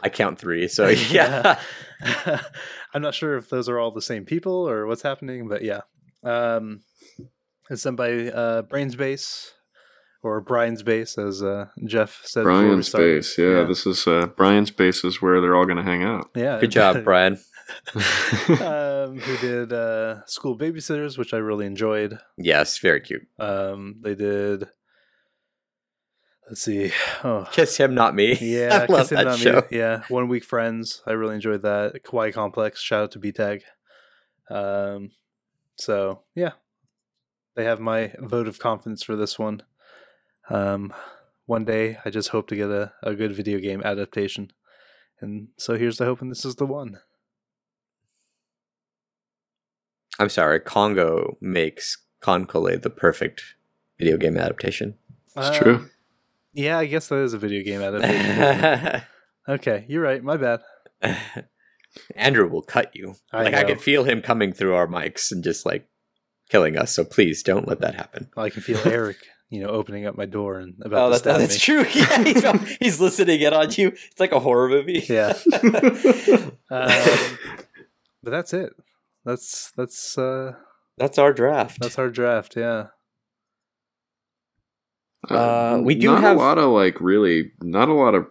[0.00, 0.66] I count three.
[0.68, 1.58] So yeah,
[2.94, 5.82] I'm not sure if those are all the same people or what's happening, but yeah.
[6.22, 6.82] Um,
[7.70, 9.52] it's done by uh, Brains Base
[10.22, 12.42] or Brian's Base, as uh, Jeff said.
[12.42, 13.24] Brian's started.
[13.24, 13.64] Space, yeah, Yeah.
[13.64, 16.30] This is uh, Brian's Base is where they're all going to hang out.
[16.34, 17.38] Yeah, good job, Brian.
[18.60, 22.18] um, who did uh, School Babysitters, which I really enjoyed.
[22.36, 23.26] Yes, very cute.
[23.38, 24.66] Um, they did.
[26.48, 26.92] Let's see.
[27.22, 28.34] Oh, Kiss him, not me.
[28.40, 29.44] yeah, I love Kiss Him, that Not Me.
[29.44, 29.62] show.
[29.70, 31.02] Yeah, One Week Friends.
[31.06, 32.02] I really enjoyed that.
[32.04, 32.80] Kawaii Complex.
[32.80, 33.62] Shout out to B Tag.
[34.48, 35.10] Um,
[35.76, 36.52] so yeah,
[37.56, 39.62] they have my vote of confidence for this one.
[40.48, 40.92] Um,
[41.46, 44.50] one day, I just hope to get a, a good video game adaptation,
[45.20, 46.98] and so here's the hope, and this is the one.
[50.20, 50.60] I'm sorry.
[50.60, 53.42] Congo makes KanColle the perfect
[53.98, 54.94] video game adaptation.
[55.36, 55.90] It's Um, true.
[56.52, 59.02] Yeah, I guess that is a video game adaptation.
[59.48, 60.22] okay, you're right.
[60.22, 60.60] My bad.
[62.14, 63.14] Andrew will cut you.
[63.32, 63.68] I like I know.
[63.68, 65.88] could feel him coming through our mics and just like
[66.48, 66.92] killing us.
[66.92, 68.28] So please don't let that happen.
[68.36, 69.16] I can feel Eric,
[69.48, 71.58] you know, opening up my door and about Oh, to that's, that's me.
[71.60, 71.86] true.
[71.94, 73.88] Yeah, he's, he's listening in on you.
[73.88, 75.04] It's like a horror movie.
[75.08, 75.32] Yeah.
[76.70, 76.92] Um,
[78.22, 78.72] but that's it.
[79.24, 80.52] That's that's uh
[80.98, 81.78] That's our draft.
[81.80, 82.56] that's our draft.
[82.56, 82.86] Yeah.
[85.28, 88.26] Uh, we do not have- a lot of like really, not a lot of,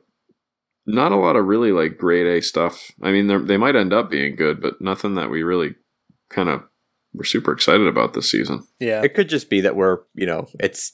[0.88, 2.92] not a lot of really like grade A stuff.
[3.02, 5.76] I mean, they're- they might end up being good, but nothing that we really
[6.30, 6.64] kind of
[7.14, 8.64] were super excited about this season.
[8.80, 9.02] Yeah.
[9.04, 10.94] it could just be that we're you know it's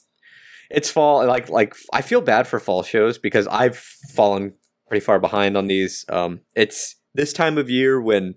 [0.70, 4.54] it's fall like like i feel bad for fall shows because i've fallen
[4.88, 8.34] pretty far behind on these um it's this time of year when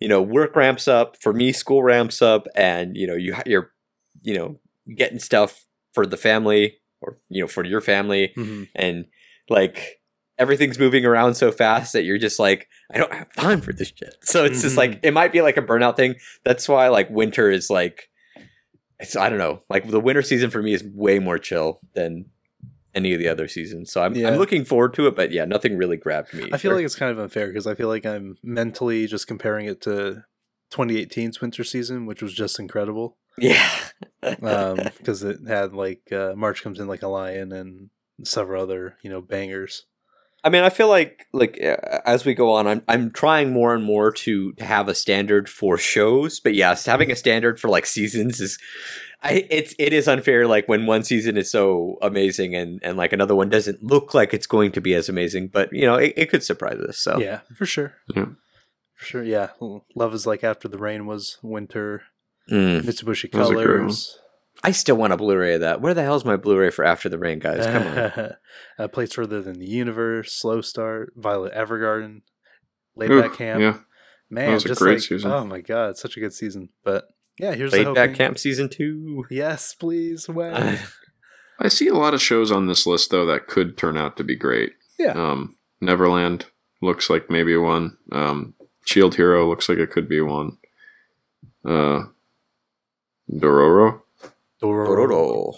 [0.00, 3.70] you know work ramps up for me school ramps up and you know you you're
[4.22, 4.58] you know
[4.96, 8.68] getting stuff for the family or you know for your family Mhm.
[8.74, 9.04] and
[9.48, 10.00] like
[10.38, 13.92] everything's moving around so fast that you're just like i don't have time for this
[13.94, 14.78] shit so it's just Mhm.
[14.78, 18.08] like it might be like a burnout thing that's why like winter is like
[18.98, 22.24] it's i don't know like the winter season for me is way more chill than
[22.94, 24.28] any of the other seasons so i'm, Yeah.
[24.30, 26.96] I'm looking forward to it but yeah nothing really grabbed me I feel like it's
[26.96, 30.24] kind of unfair because I feel like I'm mentally just comparing it to
[30.72, 33.16] 2018's winter season, which was just incredible.
[33.38, 33.68] yeah
[34.20, 37.90] because it had like uh, March comes in like a lion and
[38.24, 39.86] several other you know bangers.
[40.42, 43.74] I mean, I feel like like uh, as we go on, I'm I'm trying more
[43.74, 46.40] and more to to have a standard for shows.
[46.40, 48.58] But yes, having a standard for like seasons is,
[49.22, 50.46] I it's it is unfair.
[50.46, 54.32] Like when one season is so amazing and and like another one doesn't look like
[54.32, 56.98] it's going to be as amazing, but you know it, it could surprise us.
[56.98, 57.94] So Yeah, for sure.
[58.14, 58.26] Yeah.
[58.94, 59.22] for sure.
[59.22, 59.50] Yeah,
[59.94, 62.02] Love is like after the rain was winter.
[62.50, 62.82] Mm.
[62.82, 64.18] Mitsuboshi That was a great Colors.
[64.62, 65.80] I still want a Blu-ray of that.
[65.80, 67.64] Where the hell's my Blu-ray for After the Rain, guys?
[67.64, 68.30] Come on.
[68.84, 70.34] a place further than the universe.
[70.34, 71.14] Slow start.
[71.16, 72.22] Violet Evergarden.
[72.94, 73.60] Laid Ooh, back camp.
[73.60, 73.78] Yeah.
[74.28, 75.30] Man, was a just great like, season.
[75.30, 76.68] Oh my god, such a good season.
[76.84, 77.04] But
[77.40, 79.24] yeah, here's the Laid Back Camp season two.
[79.30, 80.28] Yes, please.
[80.28, 80.78] When?
[81.58, 84.24] I see a lot of shows on this list though that could turn out to
[84.24, 84.72] be great.
[84.98, 85.12] Yeah.
[85.12, 86.46] Um, Neverland
[86.82, 87.96] looks like maybe one.
[88.12, 90.58] Um, Shield Hero looks like it could be one.
[91.64, 92.04] Uh,
[93.30, 94.00] Dororo
[94.62, 94.96] Dororo.
[94.96, 95.54] Dororo.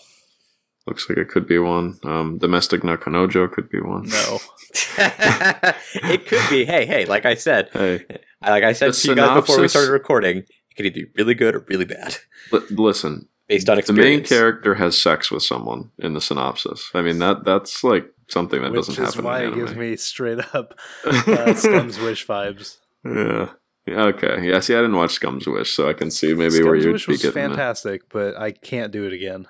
[0.87, 1.99] looks like it could be one.
[2.05, 4.09] Um, Domestic na Kanojo could be one.
[4.09, 4.39] No.
[4.99, 6.65] it could be.
[6.65, 8.05] Hey, hey, like I said, Hey,
[8.43, 11.13] like I said The to you guys before we started recording, it could either be
[11.17, 12.17] really good or really bad
[12.51, 13.29] li- listen.
[13.49, 16.91] based on The main character has sex with someone in the synopsis.
[16.95, 19.07] I mean that that's like something that Which doesn't happen.
[19.07, 22.79] Which is why in it gives me straight up uh, Scum's Wish vibes.
[23.05, 23.51] Yeah.
[23.87, 24.49] Yeah, Okay.
[24.49, 24.61] Yeah.
[24.61, 27.07] See, I didn't watch Scum's Wish, so I can see maybe Scum's where you'd Wish
[27.07, 27.43] be was getting.
[27.43, 27.49] that.
[27.51, 29.49] fantastic, but I can't do it again.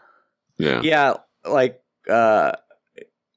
[0.59, 0.81] Yeah.
[0.83, 1.15] yeah,
[1.45, 2.53] like uh,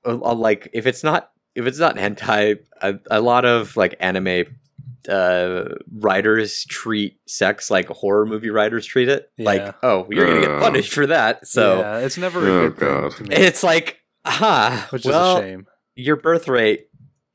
[0.05, 4.45] uh, like if it's not if it's not hentai, a, a lot of like anime
[5.09, 9.29] uh writers treat sex like horror movie writers treat it.
[9.37, 9.45] Yeah.
[9.45, 11.47] Like, oh, you're gonna get punished for that.
[11.47, 13.11] So yeah, it's never a Oh, good thing God.
[13.13, 15.67] to me, it's like, ah, which well, is a shame.
[15.95, 16.87] your birth rate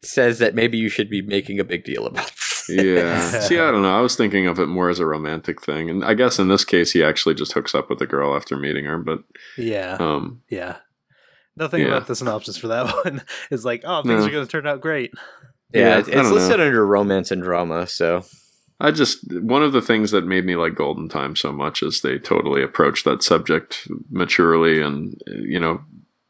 [0.03, 2.35] says that maybe you should be making a big deal about it.
[2.69, 3.21] Yeah.
[3.41, 3.97] See, I don't know.
[3.97, 6.65] I was thinking of it more as a romantic thing, and I guess in this
[6.65, 8.97] case, he actually just hooks up with the girl after meeting her.
[8.99, 9.21] But
[9.59, 10.77] Yeah, um, yeah.
[11.57, 11.89] Nothing yeah.
[11.89, 14.27] about the synopsis for that one is like, oh, things No.
[14.27, 15.11] are going to turn out great.
[15.73, 16.67] Yeah, Yeah, it's, it's listed know.
[16.67, 17.87] under romance and drama.
[17.87, 18.25] So
[18.81, 22.01] I just one of the things that made me like Golden Time so much is
[22.01, 25.81] they totally approach that subject maturely and you know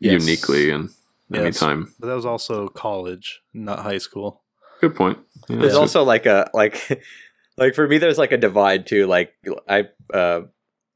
[0.03, 0.22] Yes.
[0.22, 0.88] uniquely and
[1.30, 1.41] Yes.
[1.62, 1.95] anytime.
[2.01, 4.43] But that was also college, not high school.
[4.80, 5.18] Good point.
[5.49, 7.03] Yeah, there's so- also like a like
[7.57, 9.07] like for me there's like a divide too.
[9.07, 9.32] Like
[9.68, 10.43] I uh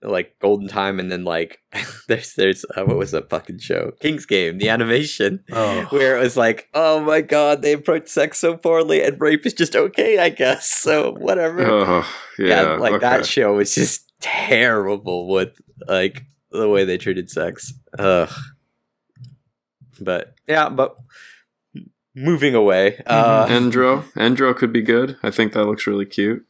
[0.05, 1.61] like Golden Time and then like
[2.09, 6.21] there's there's uh, what was that fucking show King's Game the animation Oh, where it
[6.21, 10.19] was like oh my god they approach sex so poorly and rape is just okay
[10.19, 11.63] I guess so whatever.
[11.65, 15.51] Oh, yeah, yeah, like that show was just terrible with
[15.87, 17.73] like the way they treated sex.
[17.99, 18.31] Ugh.
[20.01, 20.97] But yeah, but
[22.15, 23.03] moving away.
[23.07, 25.17] Uh Endro, Endro could be good.
[25.23, 26.45] I think that looks really cute.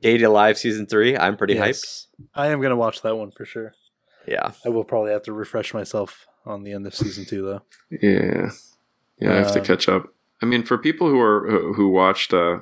[0.00, 1.16] Date A Live season three.
[1.16, 2.06] I'm pretty hyped.
[2.34, 3.74] I am going to watch that one for sure.
[4.26, 4.52] Yeah.
[4.64, 7.62] I will probably have to refresh myself on the end of season two, though.
[7.90, 8.50] Yeah,
[9.18, 10.12] yeah, I have to Um, catch up.
[10.40, 12.60] I mean, for people who are who who watched, uh,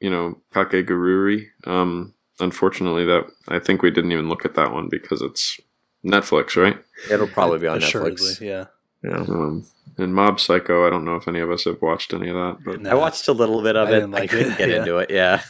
[0.00, 4.88] you know, Kakegurui, um, unfortunately, that I think we didn't even look at that one
[4.90, 5.58] because it's
[6.04, 6.78] Netflix, right?
[7.10, 8.40] It'll probably be on Assuredly, Netflix.
[8.40, 8.64] Yeah.
[9.02, 9.18] Yeah.
[9.20, 9.66] Um,
[9.98, 12.58] and Mob Psycho, I don't know if any of us have watched any of that,
[12.64, 12.90] but No.
[12.90, 13.94] I watched a little bit of I it.
[14.00, 14.76] didn't I like couldn't it, get yeah.
[14.78, 15.10] into it.
[15.10, 15.42] Yeah.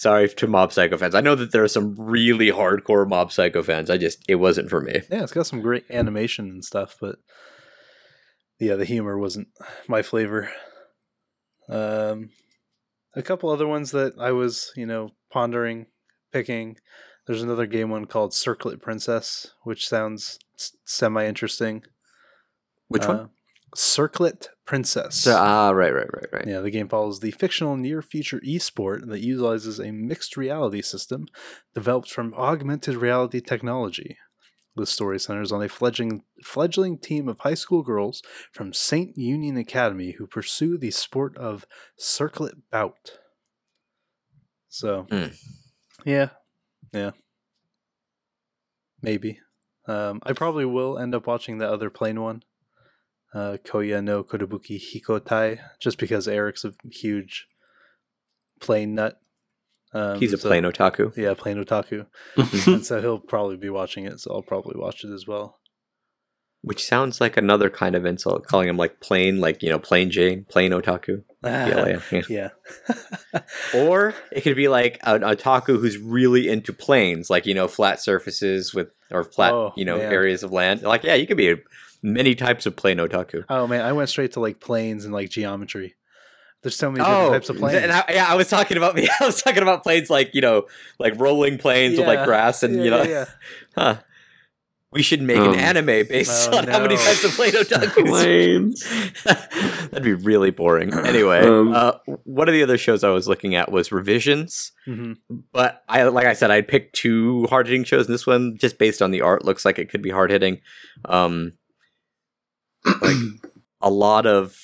[0.00, 1.14] Sorry to Mob Psycho fans.
[1.14, 3.90] I know that there are some really hardcore Mob Psycho fans.
[3.90, 5.02] I just it wasn't for me.
[5.10, 7.16] Yeah, it's got some great animation and stuff, but
[8.58, 9.48] yeah, the humor wasn't
[9.88, 10.50] my flavor.
[11.68, 12.30] Um,
[13.14, 15.84] a couple other ones that I was, you know, pondering
[16.32, 16.78] picking.
[17.26, 20.38] There's another game one called Circlet Princess, which sounds
[20.86, 21.82] semi interesting.
[22.88, 23.28] Which one?
[23.74, 25.16] Circlet Princess.
[25.16, 26.46] So, ah, right, right, right, right.
[26.46, 31.26] Yeah, the game follows the fictional near future esport that utilizes a mixed reality system
[31.74, 34.16] developed from augmented reality technology.
[34.76, 39.16] The story centers on a fledgling, fledgling team of high school girls from St.
[39.16, 41.66] Union Academy who pursue the sport of
[41.98, 43.18] circlet bout.
[44.68, 45.26] So, Hmm.
[46.04, 46.30] yeah,
[46.92, 47.10] yeah,
[49.02, 49.40] maybe.
[49.86, 52.42] Um, I probably will end up watching the other plane one
[53.34, 57.46] uh, Koya no Kotobuki Hikotai, just because Eric's a huge
[58.60, 59.18] plane nut.
[59.92, 61.16] Um, He's a so- plain otaku.
[61.16, 62.06] yeah, plain otaku,
[62.66, 64.20] and so he'll probably be watching it.
[64.20, 65.58] So I'll probably watch it as well.
[66.62, 70.10] Which sounds like another kind of insult, calling him like plain, like you know, plain
[70.10, 71.22] Jane, plain otaku.
[71.42, 72.22] Yeah, yeah, yeah.
[73.34, 73.40] yeah.
[73.74, 77.98] Or it could be like an otaku who's really into planes, like you know, flat
[78.00, 80.12] surfaces with or flat, Oh, you know, man.
[80.12, 80.82] areas of land.
[80.82, 81.56] Like, yeah, you could be a,
[82.02, 83.44] many types of plane otaku.
[83.48, 85.94] oh man, I went straight to like planes and like geometry.
[86.62, 87.76] There's so many different types of planes.
[87.76, 89.08] Oh, and I, yeah, I was talking about me.
[89.20, 90.66] I was talking about plains like you know,
[90.98, 93.24] like rolling planes with like grass and Yeah, you know, yeah, yeah.
[93.76, 93.96] huh.
[94.92, 98.08] We should make Um, an anime based Oh, on how many types of plane otakus.
[98.08, 98.84] Planes.
[99.90, 100.92] That'd be really boring.
[100.92, 101.92] Anyway, Um, uh,
[102.24, 104.72] one of the other shows I was looking at was Revisions.
[104.88, 105.16] Mhm.
[105.52, 108.06] but I like I said, I'd pick two hard hitting shows.
[108.06, 110.60] And this one, just based on the art, looks like it could be hard hitting.
[111.04, 111.52] Um,
[112.84, 113.16] like
[113.80, 114.56] a lot of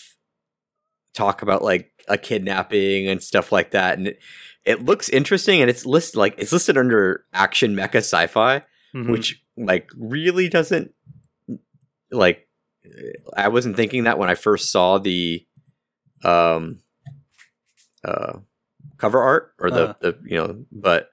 [1.14, 4.18] talk about like a kidnapping and stuff like that, and it,
[4.64, 5.60] it looks interesting.
[5.60, 8.62] And it's listed like it's listed under action mecha sci-fi,
[8.94, 9.10] Mhm.
[9.10, 10.92] which like really doesn't
[12.10, 12.46] like.
[13.36, 15.44] I wasn't thinking that when I first saw the
[16.24, 16.78] um
[18.04, 18.38] uh
[18.98, 19.94] cover art or the, Uh.
[20.00, 21.10] the you know but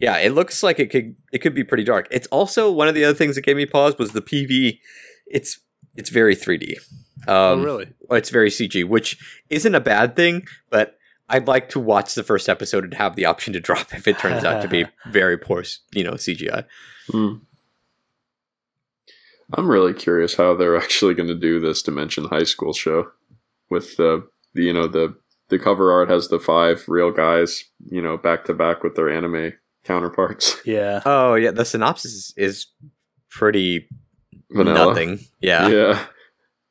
[0.00, 2.94] yeah it looks like it could it could be pretty dark it's also one of
[2.96, 4.80] the other things that gave me pause was the pv
[5.26, 5.60] it's
[5.96, 6.76] it's very 3d
[7.26, 7.88] um oh, really?
[8.10, 9.18] it's very cg which
[9.50, 13.24] isn't a bad thing but i'd like to watch the first episode and have the
[13.24, 16.64] option to drop if it turns out to be very poor you know cgi
[17.10, 17.34] Hmm.
[19.52, 23.10] I'm really curious how they're actually going to do this Dimension High School show
[23.70, 25.16] with the, the you know the
[25.48, 29.10] the cover art has the five real guys you know back to back with their
[29.10, 29.52] anime
[29.84, 30.56] counterparts.
[30.64, 31.02] Yeah.
[31.04, 32.66] oh yeah the synopsis is
[33.30, 33.88] pretty
[34.54, 34.86] Vanilla.
[34.88, 36.06] nothing yeah Yeah.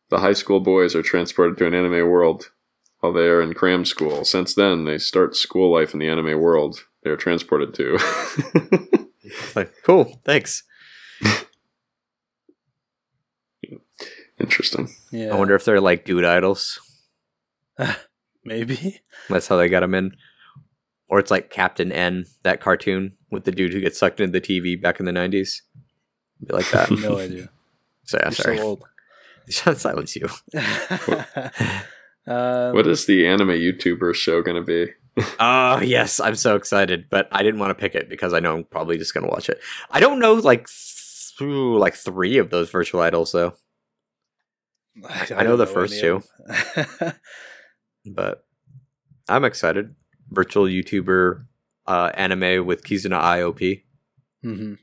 [0.10, 2.52] The high school boys are transported to an anime world
[3.00, 4.24] while they are in cram school.
[4.26, 7.98] Since then, they start school life in the anime world they are transported to.
[9.56, 10.64] like cool thanks
[14.40, 14.90] Interesting.
[15.12, 15.34] Yeah.
[15.34, 16.80] i wonder if they're like dude idols
[18.46, 19.00] Maybe.
[19.30, 20.12] That's how they got him in.
[21.08, 24.46] Or it's like Captain N, that cartoon with the dude who gets sucked into the
[24.46, 25.62] TV back in the 90s.
[26.46, 26.92] Be like that.
[26.92, 27.50] No idea.
[28.06, 28.58] So, yeah, You're sorry.
[28.58, 28.84] so old.
[29.50, 30.28] Silence you.
[32.28, 34.92] um, What is the anime YouTuber show going to be?
[35.40, 36.20] Oh, yes.
[36.20, 37.06] I'm so excited.
[37.10, 39.30] But I didn't want to pick it because I know I'm probably just going to
[39.30, 39.60] watch it.
[39.92, 43.54] I don't know, like, th- like three of those virtual idols, though.
[45.06, 46.28] I know the don't first any of
[47.00, 47.14] them.
[48.06, 48.46] But
[49.28, 49.96] I'm excited.
[50.30, 51.46] Virtual YouTuber
[51.88, 53.84] uh, anime with Kizuna IOP.
[54.42, 54.74] hmm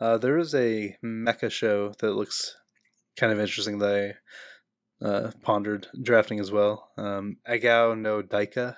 [0.00, 2.56] Uh, there is a mecha show that looks
[3.16, 4.14] kind of interesting that
[5.02, 6.90] I uh, pondered drafting as well.
[6.96, 8.76] Um, Egao no Daika.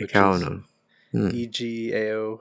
[0.00, 1.28] Ikao no.
[1.30, 2.40] E G A O.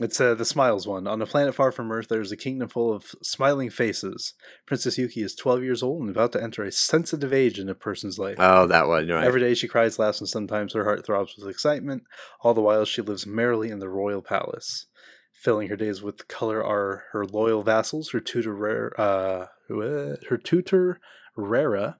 [0.00, 1.08] It's uh, the Smiles one.
[1.08, 4.34] On a planet far from Earth, there is a kingdom full of smiling faces.
[4.64, 7.74] Princess Yuki is 12 years old and about to enter a sensitive age in a
[7.74, 8.36] person's life.
[8.38, 9.24] Oh, that one, right.
[9.24, 12.04] Every day she cries, laughs, and sometimes her heart throbs with excitement.
[12.42, 14.86] All the while she lives merrily in the royal palace.
[15.32, 20.38] Filling her days with color are her loyal vassals, her tutor Rare, uh, uh, her
[20.42, 21.00] tutor
[21.36, 21.98] Rara,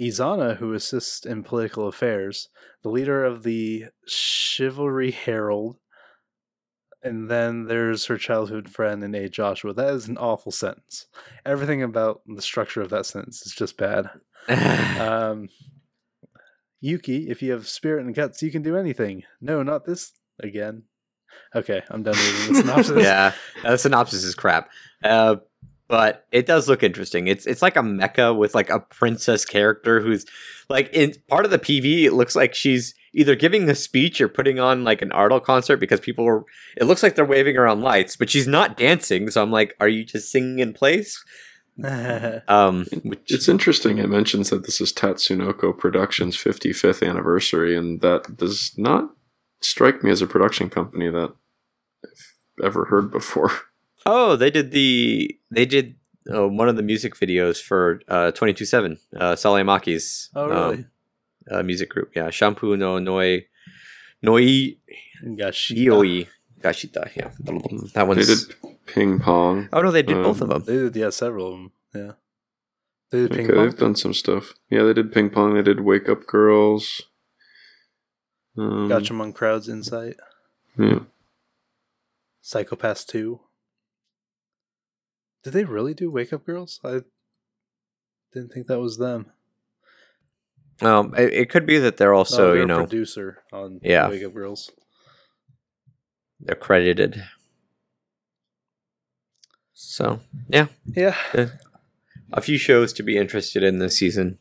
[0.00, 2.48] Izana, who assists in political affairs,
[2.82, 5.78] the leader of the Chivalry Herald,
[7.06, 9.28] and then there's her childhood friend and A.
[9.28, 9.72] Joshua.
[9.72, 11.06] That is an awful sentence.
[11.44, 14.10] Everything about the structure of that sentence is just bad.
[14.48, 15.48] Um,
[16.80, 19.24] Yuki, if you have spirit and guts, you can do anything.
[19.40, 20.84] No, not this again.
[21.54, 23.02] Okay, I'm done reading the synopsis.
[23.02, 23.32] yeah,
[23.64, 24.70] uh, the synopsis is crap.
[25.02, 25.36] Uh,
[25.88, 27.26] but it does look interesting.
[27.26, 30.26] It's it's like a mecha with like a princess character who's
[30.68, 32.04] like in part of the PV.
[32.04, 35.78] It looks like she's either giving a speech or putting on like an idol concert
[35.78, 36.44] because people are.
[36.76, 39.30] It looks like they're waving around lights, but she's not dancing.
[39.30, 41.22] So I'm like, are you just singing in place?
[42.48, 43.98] Um, which It's interesting.
[43.98, 49.10] It mentions that this is Tatsunoko Productions' 55th anniversary, and that does not
[49.60, 51.34] strike me as a production company that
[52.02, 53.50] I've ever heard before.
[54.06, 55.96] oh, they did the they did
[56.32, 60.76] uh, one of the music videos for uh, twenty two seven uh, Salemaki's oh, really?
[60.76, 60.86] um,
[61.50, 62.12] uh, music group.
[62.14, 63.46] Yeah, Shampoo no Noi
[64.22, 64.76] Noi
[65.36, 66.26] Gosh, Ioi
[66.60, 67.10] Gashita.
[67.16, 69.68] Yeah, that They did ping pong.
[69.72, 70.74] Oh no, they did both um, of them.
[70.74, 71.72] They did, yeah, several of them.
[71.94, 72.12] Yeah,
[73.10, 73.64] they did ping Okay, pong.
[73.64, 74.54] they've done some stuff.
[74.70, 75.54] Yeah, they did ping pong.
[75.54, 77.02] They did Wake Up Girls.
[78.58, 80.16] Um, Gotcha among crowds insight.
[80.78, 81.00] Yeah.
[82.40, 83.40] Psycho-Pass two.
[85.42, 86.80] Did they really do Wake Up Girls?
[86.84, 87.00] I
[88.32, 89.26] didn't think that was them.
[90.82, 93.80] Um, it, it could be that they're Oh, also they're you a know producer on
[93.82, 94.08] Yeah.
[94.10, 94.70] Wake Up Girls.
[96.40, 97.22] they're credited.
[99.72, 101.16] So yeah, Yeah,
[102.32, 104.38] a few shows to be interested in this season.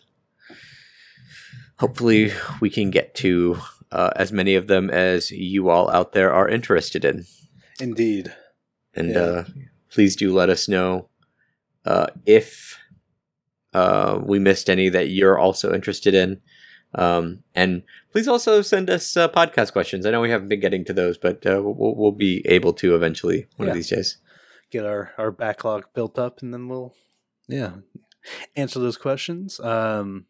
[1.80, 2.32] Hopefully,
[2.62, 3.58] we can get to
[3.92, 7.26] uh, as many of them as you all out there are interested in.
[7.82, 8.34] indeed.
[8.94, 9.20] And Yeah.
[9.20, 9.44] uh,
[9.90, 11.10] please do let us know
[11.86, 12.78] uh, if
[13.76, 16.42] uh, we missed any that you're also interested in.
[16.94, 20.06] Um, and please also send us uh, podcast questions.
[20.06, 22.96] I know we haven't been getting to those, but uh, we'll, we'll be able to
[22.96, 23.72] eventually one Yeah.
[23.72, 24.18] of these days.
[24.72, 26.94] Get our our backlog built up, and then we'll
[27.48, 27.74] yeah
[28.56, 29.60] answer those questions.
[29.60, 30.26] Um,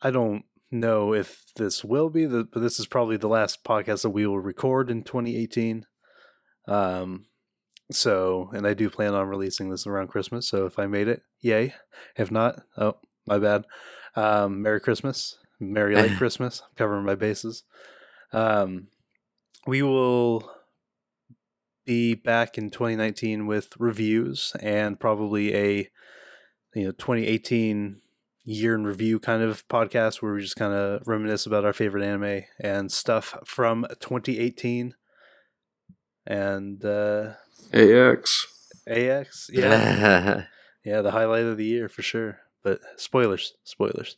[0.00, 4.02] I don't know if this will be the, but this is probably the last podcast
[4.02, 5.84] that we will record in 2018.
[6.68, 7.26] Um,
[7.90, 10.48] So, and I do plan on releasing this around Christmas.
[10.48, 11.74] So if I made it, yay.
[12.16, 13.64] If not, oh, my bad.
[14.16, 15.38] Um, Merry Christmas.
[15.58, 16.62] Merry late Christmas.
[16.62, 17.64] I'm covering my bases.
[18.32, 18.88] Um,
[19.66, 20.50] we will
[21.84, 25.88] be back in 2019 with reviews and probably a
[26.74, 28.00] you know 2018
[28.44, 32.04] year in review kind of podcast where we just kind of reminisce about our favorite
[32.04, 34.94] anime and stuff from 2018
[36.26, 37.32] and uh
[37.72, 38.46] AX.
[38.86, 40.44] AX yeah
[40.84, 44.16] yeah the highlight of the year for sure but spoilers spoilers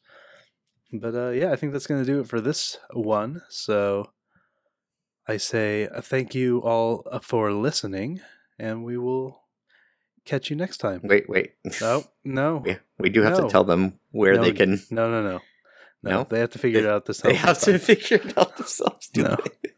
[0.92, 4.10] but uh yeah I think that's going to do it for this one so
[5.26, 8.20] I say uh, thank you all uh, for listening
[8.58, 9.40] and we will
[10.24, 11.52] catch you next time wait, wait.
[11.80, 13.44] no no We, we do have No.
[13.44, 14.80] to tell them where No, they can.
[14.90, 15.40] no no no
[16.04, 16.26] no, No?
[16.28, 17.32] they have to figure They- it out themselves.
[17.32, 19.08] They have to figure it out themselves.
[19.08, 19.36] do No.
[19.62, 19.70] they?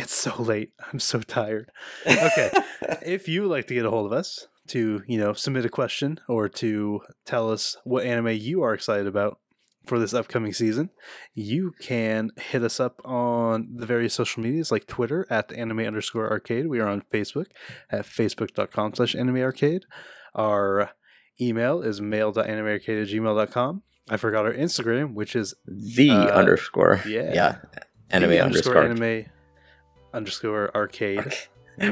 [0.00, 0.72] It's so late.
[0.92, 1.70] I'm so tired.
[2.06, 2.50] Okay.
[3.04, 5.68] if you would like to get a hold of us to, you know, submit a
[5.68, 9.38] question or to tell us what anime you are excited about
[9.86, 10.90] for this upcoming season,
[11.34, 16.30] you can hit us up on the various social medias like Twitter at anime underscore
[16.30, 16.66] arcade.
[16.68, 17.46] We are on Facebook
[17.90, 19.84] at facebook.com slash anime arcade.
[20.34, 20.90] Our
[21.40, 23.82] email is mail.animearcade at gmail.com.
[24.08, 27.00] I forgot our Instagram, which is the Uh, underscore.
[27.06, 27.32] yeah.
[27.32, 27.56] Yeah.
[28.10, 28.82] Anime the underscore.
[28.82, 29.26] anime
[30.14, 31.34] underscore arcade.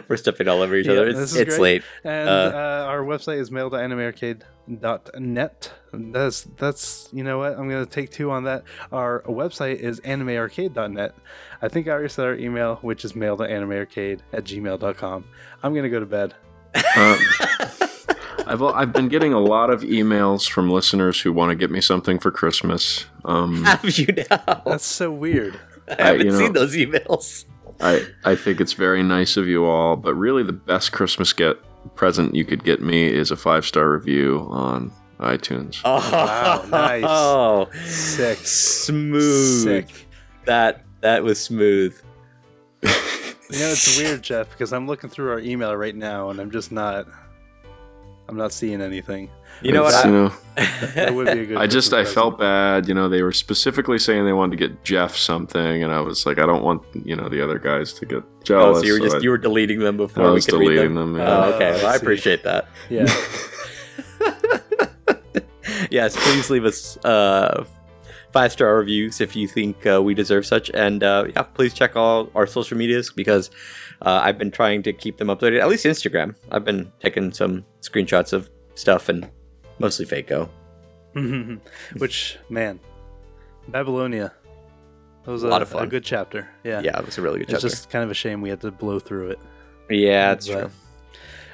[0.09, 1.09] We're stepping all over each Yeah, other.
[1.09, 1.61] It's, it's great.
[1.61, 1.83] late.
[2.05, 5.73] And Uh, uh, our website is mail.animearcade.net.
[5.93, 8.65] That's that's you know what I'm gonna take two on that.
[8.93, 11.15] Our website is animearcade.net.
[11.63, 15.25] I think I already said our email, which is mail.animearcade at gmail.com.
[15.63, 16.35] I'm gonna go to bed.
[16.75, 17.19] Uh,
[18.47, 21.81] I've I've been getting a lot of emails from listeners who want to get me
[21.81, 23.07] something for Christmas.
[23.25, 24.63] Um, Have you now?
[24.67, 25.59] That's so weird.
[25.89, 27.47] I haven't you know- seen those emails.
[27.81, 31.57] I I think it's very nice of you all, but really the best Christmas get
[31.95, 35.81] present you could get me is a five star review on iTunes.
[35.85, 37.05] Oh, Wow, nice.
[37.07, 38.39] Oh, Sick.
[38.39, 39.63] smooth.
[39.65, 40.07] Sick.
[40.45, 41.97] That that was smooth.
[43.51, 46.51] You know, it's weird, Jeff, because I'm looking through our email right now and I'm
[46.51, 47.07] just not
[48.29, 49.31] I'm not seeing anything.
[49.61, 49.95] You know what?
[49.95, 50.33] I, you know,
[50.95, 52.89] That would be a good I just I Christmas felt bad.
[52.89, 56.27] You know, they were specifically saying they wanted to get Jeff something, and I was
[56.27, 58.79] like, I don't want you know the other guys to get jealous.
[58.79, 60.61] oh, so you were just I- you were deleting them before I we was could
[60.61, 60.95] read them.
[60.95, 61.45] them, yeah.
[61.47, 61.73] Oh, okay.
[61.73, 62.69] Well, I I appreciate that.
[62.89, 63.07] Yeah.
[65.91, 67.65] yes, please leave us uh,
[68.33, 71.97] five star reviews if you think uh, we deserve such, and uh, yeah, please check
[71.97, 73.51] all our social medias because
[74.03, 75.61] uh, I've been trying to keep them updated.
[75.61, 76.35] At least Instagram.
[76.51, 79.29] I've been taking some screenshots of stuff and
[79.79, 80.49] mostly Faco.
[81.99, 82.81] Which man,
[83.69, 84.33] Babylonia.
[85.25, 85.85] That was A a, lot of fun.
[85.85, 86.49] a good chapter.
[86.65, 86.81] Yeah.
[86.81, 87.67] Yeah, it was a really good It's chapter.
[87.67, 89.39] It's just kind of a shame we had to blow through it.
[89.91, 90.71] yeah, that's But true.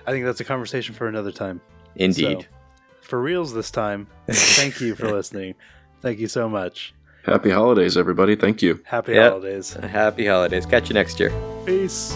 [0.07, 1.61] I think that's a conversation for another time.
[1.97, 2.43] Indeed.
[2.43, 2.47] So,
[3.01, 5.55] for reals this time, thank you for listening.
[6.03, 6.95] Thank you so much.
[7.25, 8.37] Happy holidays, everybody!
[8.37, 8.81] Thank you.
[8.85, 9.31] Happy Yep.
[9.33, 9.72] holidays.
[9.72, 10.66] Happy holidays.
[10.66, 11.33] Catch you next year.
[11.64, 12.14] Peace.